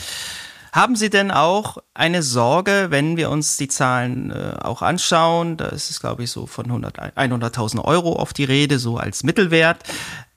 Haben 0.76 0.98
Sie 0.98 1.10
denn 1.10 1.32
auch 1.32 1.78
eine 1.94 2.22
Sorge, 2.22 2.88
wenn 2.90 3.16
wir 3.16 3.30
uns 3.30 3.56
die 3.56 3.70
Zahlen 3.70 4.30
äh, 4.30 4.58
auch 4.62 4.82
anschauen, 4.82 5.56
da 5.56 5.68
ist 5.68 5.90
es, 5.90 6.02
glaube 6.02 6.24
ich, 6.24 6.32
so 6.32 6.48
von 6.48 6.66
100.000 6.66 7.82
Euro 7.86 8.18
auf 8.18 8.34
die 8.34 8.44
Rede, 8.44 8.78
so 8.78 8.98
als 8.98 9.24
Mittelwert, 9.24 9.86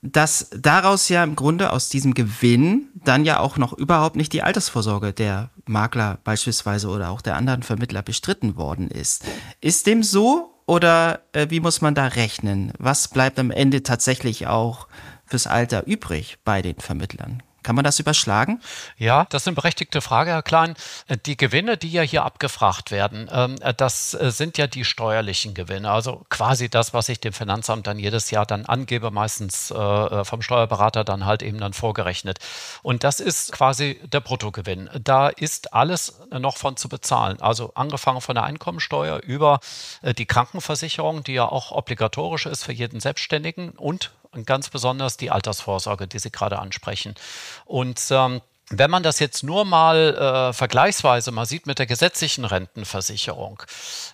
dass 0.01 0.49
daraus 0.57 1.09
ja 1.09 1.25
im 1.25 1.35
Grunde 1.35 1.73
aus 1.73 1.89
diesem 1.89 2.13
Gewinn 2.13 2.87
dann 2.95 3.25
ja 3.25 3.41
auch 3.41 3.57
noch 3.57 3.73
überhaupt 3.73 4.15
nicht 4.15 4.31
die 4.31 4.41
Altersvorsorge 4.41 5.11
der 5.11 5.49
Makler 5.65 6.19
beispielsweise 6.23 6.87
oder 6.87 7.09
auch 7.09 7.19
der 7.19 7.35
anderen 7.35 7.61
Vermittler 7.61 8.01
bestritten 8.01 8.55
worden 8.55 8.89
ist. 8.89 9.25
Ist 9.59 9.87
dem 9.87 10.03
so 10.03 10.53
oder 10.65 11.19
äh, 11.33 11.47
wie 11.49 11.59
muss 11.59 11.81
man 11.81 11.95
da 11.95 12.05
rechnen? 12.05 12.71
Was 12.79 13.09
bleibt 13.09 13.39
am 13.39 13.51
Ende 13.51 13.83
tatsächlich 13.83 14.47
auch 14.47 14.87
fürs 15.25 15.47
Alter 15.47 15.85
übrig 15.85 16.37
bei 16.45 16.61
den 16.61 16.77
Vermittlern? 16.77 17.43
Kann 17.69 17.75
man 17.75 17.85
das 17.85 17.99
überschlagen? 17.99 18.63
Ja, 18.97 19.27
das 19.29 19.43
ist 19.43 19.47
eine 19.47 19.53
berechtigte 19.53 20.01
Frage, 20.01 20.31
Herr 20.31 20.41
Klein. 20.41 20.73
Äh, 21.07 21.17
die 21.23 21.37
Gewinne, 21.37 21.77
die 21.77 21.91
ja 21.91 22.01
hier 22.01 22.25
abgefragt 22.25 22.89
werden, 22.89 23.29
ähm, 23.31 23.57
äh, 23.61 23.75
das 23.75 24.15
äh, 24.15 24.31
sind 24.31 24.57
ja 24.57 24.65
die 24.65 24.83
steuerlichen 24.83 25.53
Gewinne. 25.53 25.91
Also 25.91 26.25
quasi 26.29 26.67
das, 26.67 26.95
was 26.95 27.09
ich 27.09 27.19
dem 27.19 27.31
Finanzamt 27.31 27.85
dann 27.85 27.99
jedes 27.99 28.31
Jahr 28.31 28.47
dann 28.47 28.65
angebe, 28.65 29.11
meistens 29.11 29.67
vom 29.67 30.41
Steuerberater 30.41 31.03
dann 31.03 31.25
halt 31.25 31.43
eben 31.43 31.59
dann 31.59 31.73
vorgerechnet. 31.73 32.39
Und 32.81 33.03
das 33.03 33.19
ist 33.19 33.51
quasi 33.51 33.99
der 34.03 34.19
Bruttogewinn. 34.19 34.89
Da 34.99 35.27
ist 35.27 35.73
alles 35.73 36.19
noch 36.31 36.57
von 36.57 36.75
zu 36.75 36.89
bezahlen. 36.89 37.39
Also 37.39 37.73
angefangen 37.75 38.21
von 38.21 38.33
der 38.33 38.45
Einkommensteuer 38.45 39.19
über 39.19 39.59
die 40.17 40.25
Krankenversicherung, 40.25 41.23
die 41.23 41.33
ja 41.33 41.45
auch 41.45 41.71
obligatorisch 41.71 42.47
ist 42.47 42.63
für 42.63 42.73
jeden 42.73 42.99
Selbstständigen 42.99 43.71
und 43.71 43.99
und 43.99 44.11
ganz 44.45 44.69
besonders 44.69 45.17
die 45.17 45.31
Altersvorsorge, 45.31 46.07
die 46.07 46.19
Sie 46.19 46.31
gerade 46.31 46.59
ansprechen. 46.59 47.15
Und 47.65 48.01
ähm, 48.11 48.41
Wenn 48.71 48.91
man 48.91 49.01
das 49.01 49.17
jetzt 49.17 49.41
nur 49.41 49.65
mal 49.65 50.15
äh, 50.15 50.53
vergleichsweise 50.53 51.31
mal 51.31 51.47
sieht 51.47 51.65
mit 51.65 51.79
der 51.79 51.87
gesetzlichen 51.87 52.45
Rentenversicherung, 52.45 53.63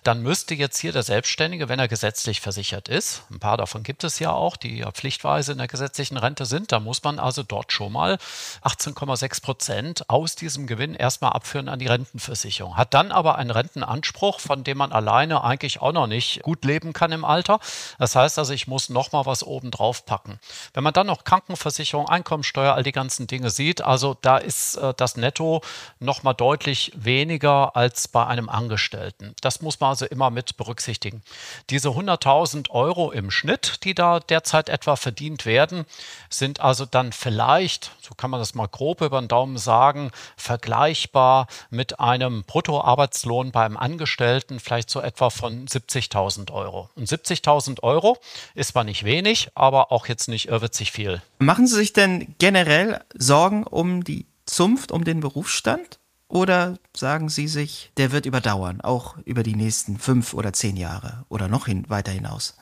dann 0.02 0.22
müsste 0.22 0.54
jetzt 0.54 0.78
hier 0.78 0.92
der 0.92 1.02
Selbstständige, 1.02 1.68
wenn 1.68 1.78
er 1.78 1.88
gesetzlich 1.88 2.40
versichert 2.40 2.88
ist, 2.88 3.24
ein 3.30 3.38
paar 3.38 3.58
davon 3.58 3.82
gibt 3.82 4.02
es 4.02 4.18
ja 4.18 4.32
auch, 4.32 4.56
die 4.56 4.78
ja 4.78 4.90
pflichtweise 4.92 5.52
in 5.52 5.58
der 5.58 5.68
gesetzlichen 5.68 6.16
Rente 6.16 6.46
sind, 6.46 6.72
da 6.72 6.80
muss 6.80 7.04
man 7.04 7.18
also 7.18 7.42
dort 7.42 7.70
schon 7.70 7.92
mal 7.92 8.16
18,6 8.62 9.42
Prozent 9.42 10.08
aus 10.08 10.36
diesem 10.36 10.66
Gewinn 10.66 10.94
erstmal 10.94 11.32
abführen 11.32 11.68
an 11.68 11.78
die 11.78 11.88
Rentenversicherung. 11.88 12.78
Hat 12.78 12.94
dann 12.94 13.12
aber 13.12 13.36
einen 13.36 13.50
Rentenanspruch, 13.50 14.40
von 14.40 14.64
dem 14.64 14.78
man 14.78 14.90
alleine 14.90 15.44
eigentlich 15.44 15.82
auch 15.82 15.92
noch 15.92 16.06
nicht 16.06 16.42
gut 16.44 16.64
leben 16.64 16.94
kann 16.94 17.12
im 17.12 17.26
Alter. 17.26 17.60
Das 17.98 18.16
heißt 18.16 18.38
also, 18.38 18.54
ich 18.54 18.66
muss 18.66 18.88
noch 18.88 19.12
mal 19.12 19.26
was 19.26 19.42
oben 19.42 19.70
drauf 19.70 20.06
packen. 20.06 20.40
Wenn 20.72 20.82
man 20.82 20.94
dann 20.94 21.08
noch 21.08 21.24
Krankenversicherung, 21.24 22.08
Einkommensteuer, 22.08 22.72
all 22.72 22.82
die 22.82 22.92
ganzen 22.92 23.26
Dinge 23.26 23.50
sieht, 23.50 23.82
also 23.82 24.16
da 24.22 24.45
ist 24.46 24.76
äh, 24.76 24.94
das 24.96 25.16
Netto 25.16 25.60
noch 25.98 26.22
mal 26.22 26.32
deutlich 26.32 26.92
weniger 26.94 27.76
als 27.76 28.08
bei 28.08 28.26
einem 28.26 28.48
Angestellten. 28.48 29.34
Das 29.42 29.60
muss 29.60 29.80
man 29.80 29.90
also 29.90 30.06
immer 30.06 30.30
mit 30.30 30.56
berücksichtigen. 30.56 31.22
Diese 31.70 31.88
100.000 31.88 32.70
Euro 32.70 33.10
im 33.10 33.30
Schnitt, 33.30 33.84
die 33.84 33.94
da 33.94 34.20
derzeit 34.20 34.68
etwa 34.68 34.96
verdient 34.96 35.44
werden, 35.44 35.84
sind 36.30 36.60
also 36.60 36.86
dann 36.86 37.12
vielleicht, 37.12 37.90
so 38.00 38.14
kann 38.14 38.30
man 38.30 38.40
das 38.40 38.54
mal 38.54 38.68
grob 38.68 39.00
über 39.00 39.20
den 39.20 39.28
Daumen 39.28 39.58
sagen, 39.58 40.10
vergleichbar 40.36 41.48
mit 41.70 42.00
einem 42.00 42.44
Bruttoarbeitslohn 42.44 43.50
beim 43.50 43.76
Angestellten 43.76 44.60
vielleicht 44.60 44.90
so 44.90 45.00
etwa 45.00 45.30
von 45.30 45.66
70.000 45.66 46.52
Euro. 46.52 46.88
Und 46.94 47.08
70.000 47.08 47.82
Euro 47.82 48.16
ist 48.54 48.76
zwar 48.76 48.84
nicht 48.84 49.04
wenig, 49.04 49.48
aber 49.54 49.90
auch 49.90 50.06
jetzt 50.06 50.28
nicht 50.28 50.48
irrwitzig 50.48 50.92
viel. 50.92 51.22
Machen 51.38 51.66
Sie 51.66 51.74
sich 51.74 51.92
denn 51.92 52.34
generell 52.38 53.00
Sorgen 53.14 53.64
um 53.64 54.04
die 54.04 54.26
Zunft, 54.46 54.92
um 54.92 55.04
den 55.04 55.20
Berufsstand? 55.20 56.00
Oder 56.28 56.78
sagen 56.96 57.28
Sie 57.28 57.46
sich, 57.46 57.92
der 57.96 58.10
wird 58.10 58.26
überdauern, 58.26 58.80
auch 58.80 59.16
über 59.18 59.42
die 59.42 59.54
nächsten 59.54 59.98
fünf 59.98 60.34
oder 60.34 60.52
zehn 60.52 60.76
Jahre 60.76 61.24
oder 61.28 61.48
noch 61.48 61.66
hin, 61.66 61.84
weiter 61.88 62.12
hinaus? 62.12 62.56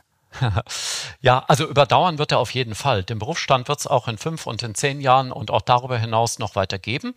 Ja, 1.21 1.45
also 1.49 1.67
überdauern 1.67 2.19
wird 2.19 2.33
er 2.33 2.39
auf 2.39 2.51
jeden 2.51 2.75
Fall. 2.75 3.03
Den 3.03 3.19
Berufsstand 3.19 3.69
wird 3.69 3.81
es 3.81 3.87
auch 3.87 4.09
in 4.09 4.19
fünf 4.19 4.47
und 4.47 4.63
in 4.63 4.75
zehn 4.75 5.01
Jahren 5.01 5.33
und 5.33 5.51
auch 5.51 5.61
darüber 5.61 5.99
hinaus 5.99 6.39
noch 6.39 6.57
weiter 6.57 6.79
geben. 6.79 7.15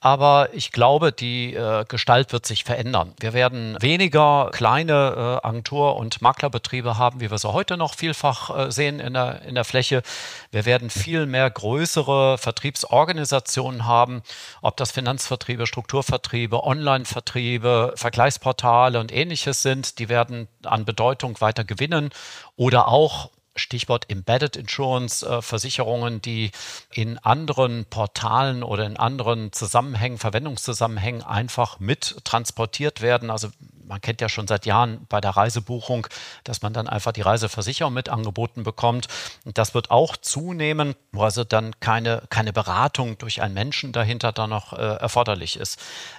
Aber 0.00 0.48
ich 0.52 0.72
glaube, 0.72 1.12
die 1.12 1.54
äh, 1.54 1.84
Gestalt 1.86 2.32
wird 2.32 2.46
sich 2.46 2.64
verändern. 2.64 3.14
Wir 3.20 3.32
werden 3.32 3.76
weniger 3.80 4.50
kleine 4.52 5.40
äh, 5.42 5.46
Agentur- 5.46 5.96
und 5.96 6.22
Maklerbetriebe 6.22 6.98
haben, 6.98 7.20
wie 7.20 7.30
wir 7.30 7.38
sie 7.38 7.52
heute 7.52 7.76
noch 7.76 7.94
vielfach 7.94 8.56
äh, 8.56 8.70
sehen 8.70 9.00
in 9.00 9.14
der, 9.14 9.42
in 9.42 9.54
der 9.54 9.64
Fläche. 9.64 10.02
Wir 10.50 10.64
werden 10.64 10.90
viel 10.90 11.26
mehr 11.26 11.50
größere 11.50 12.38
Vertriebsorganisationen 12.38 13.86
haben, 13.86 14.22
ob 14.62 14.76
das 14.76 14.90
Finanzvertriebe, 14.90 15.66
Strukturvertriebe, 15.66 16.62
Online-Vertriebe, 16.64 17.94
Vergleichsportale 17.96 19.00
und 19.00 19.12
ähnliches 19.12 19.62
sind. 19.62 19.98
Die 19.98 20.08
werden 20.08 20.48
an 20.64 20.84
Bedeutung 20.84 21.40
weiter 21.40 21.64
gewinnen 21.64 22.10
oder 22.56 22.88
auch 22.88 23.30
Stichwort 23.56 24.10
Embedded 24.10 24.56
Insurance, 24.56 25.24
äh, 25.26 25.40
Versicherungen, 25.40 26.20
die 26.20 26.50
in 26.92 27.18
anderen 27.18 27.84
Portalen 27.84 28.62
oder 28.62 28.84
in 28.84 28.96
anderen 28.96 29.52
Zusammenhängen, 29.52 30.18
Verwendungszusammenhängen 30.18 31.22
einfach 31.22 31.78
mit 31.78 32.16
transportiert 32.24 33.00
werden. 33.00 33.30
Also 33.30 33.48
man 33.86 34.00
kennt 34.00 34.20
ja 34.20 34.28
schon 34.28 34.46
seit 34.46 34.66
Jahren 34.66 35.06
bei 35.08 35.20
der 35.20 35.30
Reisebuchung, 35.30 36.06
dass 36.44 36.62
man 36.62 36.72
dann 36.72 36.88
einfach 36.88 37.12
die 37.12 37.22
Reiseversicherung 37.22 37.92
mit 37.92 38.08
angeboten 38.08 38.62
bekommt. 38.62 39.08
Und 39.44 39.58
das 39.58 39.74
wird 39.74 39.90
auch 39.90 40.16
zunehmen, 40.16 40.94
wo 41.12 41.22
also 41.22 41.44
dann 41.44 41.78
keine, 41.80 42.22
keine 42.30 42.52
Beratung 42.52 43.18
durch 43.18 43.42
einen 43.42 43.54
Menschen 43.54 43.92
dahinter 43.92 44.32
dann 44.32 44.50
noch 44.50 44.72
äh, 44.72 44.76
erforderlich 44.76 45.56
ist. 45.56 45.78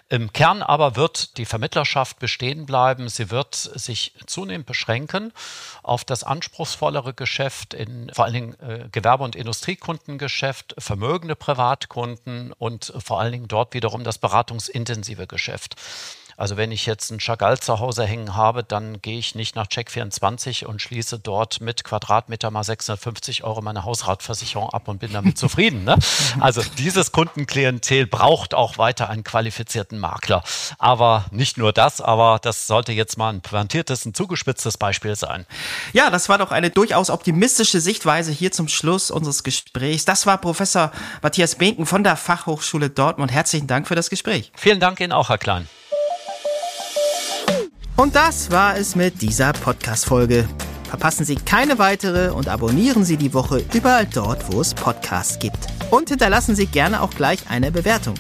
Im 0.10 0.32
Kern 0.34 0.62
aber 0.62 0.96
wird 0.96 1.38
die 1.38 1.46
Vermittlerschaft 1.46 2.20
bestehen 2.20 2.66
bleiben. 2.66 3.10
Sie 3.10 3.32
wird 3.32 3.56
sich 3.56 4.14
zunehmend 4.28 4.68
beschränken 4.68 5.34
auf 5.82 6.04
das 6.04 6.24
anspruchsvollere 6.24 7.14
Geschäft, 7.14 7.74
in 7.74 8.12
vor 8.14 8.26
allen 8.26 8.34
Dingen 8.34 8.60
äh, 8.60 8.88
Gewerbe- 8.92 9.24
und 9.24 9.36
Industriekundengeschäft, 9.36 10.76
vermögende 10.78 11.36
Privatkunden 11.36 12.54
und 12.54 12.94
vor 13.00 13.20
allen 13.20 13.32
Dingen 13.32 13.48
dort 13.48 13.74
wiederum 13.74 14.04
das 14.04 14.18
beratungsintensive 14.18 15.28
Geschäft. 15.28 15.76
Also 16.38 16.58
wenn 16.58 16.72
ich 16.72 16.86
jetzt 16.86 17.12
einen 17.12 17.20
Chagall 17.20 17.60
zu 17.60 17.80
Hause 17.80 18.06
hängen 18.06 18.36
habe, 18.36 18.64
dann 18.64 19.02
gehe 19.02 19.18
ich 19.18 19.36
nicht 19.36 19.56
nach 19.56 19.68
Check24 19.68 20.66
und 20.66 20.82
schließe 20.82 21.20
dort 21.20 21.62
mit 21.62 21.84
Quadratmeter 21.84 22.52
mal 22.52 22.64
650 22.64 23.44
Euro 23.44 23.62
meine 23.62 23.86
Hausratversicherung 23.86 24.70
ab 24.70 24.88
und 24.88 25.00
bin 25.00 25.14
damit 25.14 25.38
zufrieden. 25.38 25.84
Ne? 25.84 25.98
Also 26.40 26.62
dieses 26.78 27.12
Kundenklientel 27.12 28.08
braucht 28.08 28.54
auch 28.54 28.78
weiter 28.78 29.10
einen 29.10 29.24
qualifizierten 29.24 29.98
Makler. 30.00 30.44
Aber 30.78 31.26
nicht 31.32 31.58
nur 31.58 31.72
das, 31.72 32.02
aber 32.02 32.40
das 32.42 32.68
sollte 32.68 32.92
jetzt 32.92 33.18
mal 33.18 33.30
ein 33.30 33.42
pointiertes, 33.42 34.06
ein 34.06 34.14
zugespitztes 34.14 34.78
Beispiel 34.78 35.16
sein. 35.16 35.46
Ja, 35.94 36.10
das 36.10 36.28
war 36.28 36.38
doch 36.38 36.52
eine 36.52 36.70
durchaus 36.70 37.10
optimistische 37.10 37.80
Sichtweise 37.80 38.32
hier 38.32 38.52
zum 38.52 38.68
Schluss 38.68 39.12
unseres 39.12 39.44
Gesprächs. 39.44 40.06
Das 40.06 40.26
war 40.26 40.38
Professor 40.38 40.92
Matthias 41.22 41.56
Benken 41.56 41.86
von 41.86 42.04
der 42.04 42.18
Fachhochschule 42.18 42.90
Dortmund. 42.90 43.32
Herzlichen 43.32 43.68
Dank 43.68 43.88
für 43.88 43.96
das 43.96 44.10
Gespräch. 44.10 44.52
Vielen 44.56 44.80
Dank 44.80 45.00
Ihnen 45.00 45.14
auch, 45.14 45.30
Herr 45.30 45.38
Klein. 45.38 45.68
Und 47.96 48.16
das 48.16 48.52
war 48.52 48.78
es 48.78 48.96
mit 48.96 49.22
dieser 49.22 49.54
Podcast-Folge. 49.54 50.48
Verpassen 50.90 51.26
Sie 51.26 51.36
keine 51.36 51.80
weitere 51.80 52.30
und 52.30 52.50
abonnieren 52.50 53.06
Sie 53.06 53.16
die 53.16 53.34
Woche 53.34 53.64
überall 53.74 54.06
dort, 54.06 54.52
wo 54.52 54.60
es 54.60 54.74
Podcasts 54.74 55.40
gibt. 55.40 55.58
Und 55.92 56.10
hinterlassen 56.10 56.56
Sie 56.56 56.66
gerne 56.66 57.02
auch 57.02 57.12
gleich 57.12 57.40
eine 57.50 57.72
Bewertung. 57.72 58.16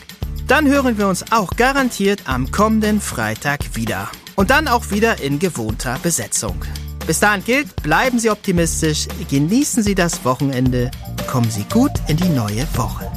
Dann 0.47 0.67
hören 0.67 0.97
wir 0.97 1.07
uns 1.07 1.31
auch 1.31 1.51
garantiert 1.57 2.21
am 2.25 2.51
kommenden 2.51 3.01
Freitag 3.01 3.75
wieder. 3.75 4.09
Und 4.35 4.49
dann 4.49 4.67
auch 4.67 4.91
wieder 4.91 5.21
in 5.21 5.39
gewohnter 5.39 5.99
Besetzung. 6.01 6.57
Bis 7.05 7.19
dahin 7.19 7.43
gilt, 7.43 7.75
bleiben 7.83 8.17
Sie 8.17 8.29
optimistisch, 8.29 9.07
genießen 9.29 9.83
Sie 9.83 9.95
das 9.95 10.23
Wochenende, 10.23 10.89
kommen 11.27 11.49
Sie 11.51 11.65
gut 11.65 11.91
in 12.07 12.17
die 12.17 12.29
neue 12.29 12.65
Woche. 12.75 13.11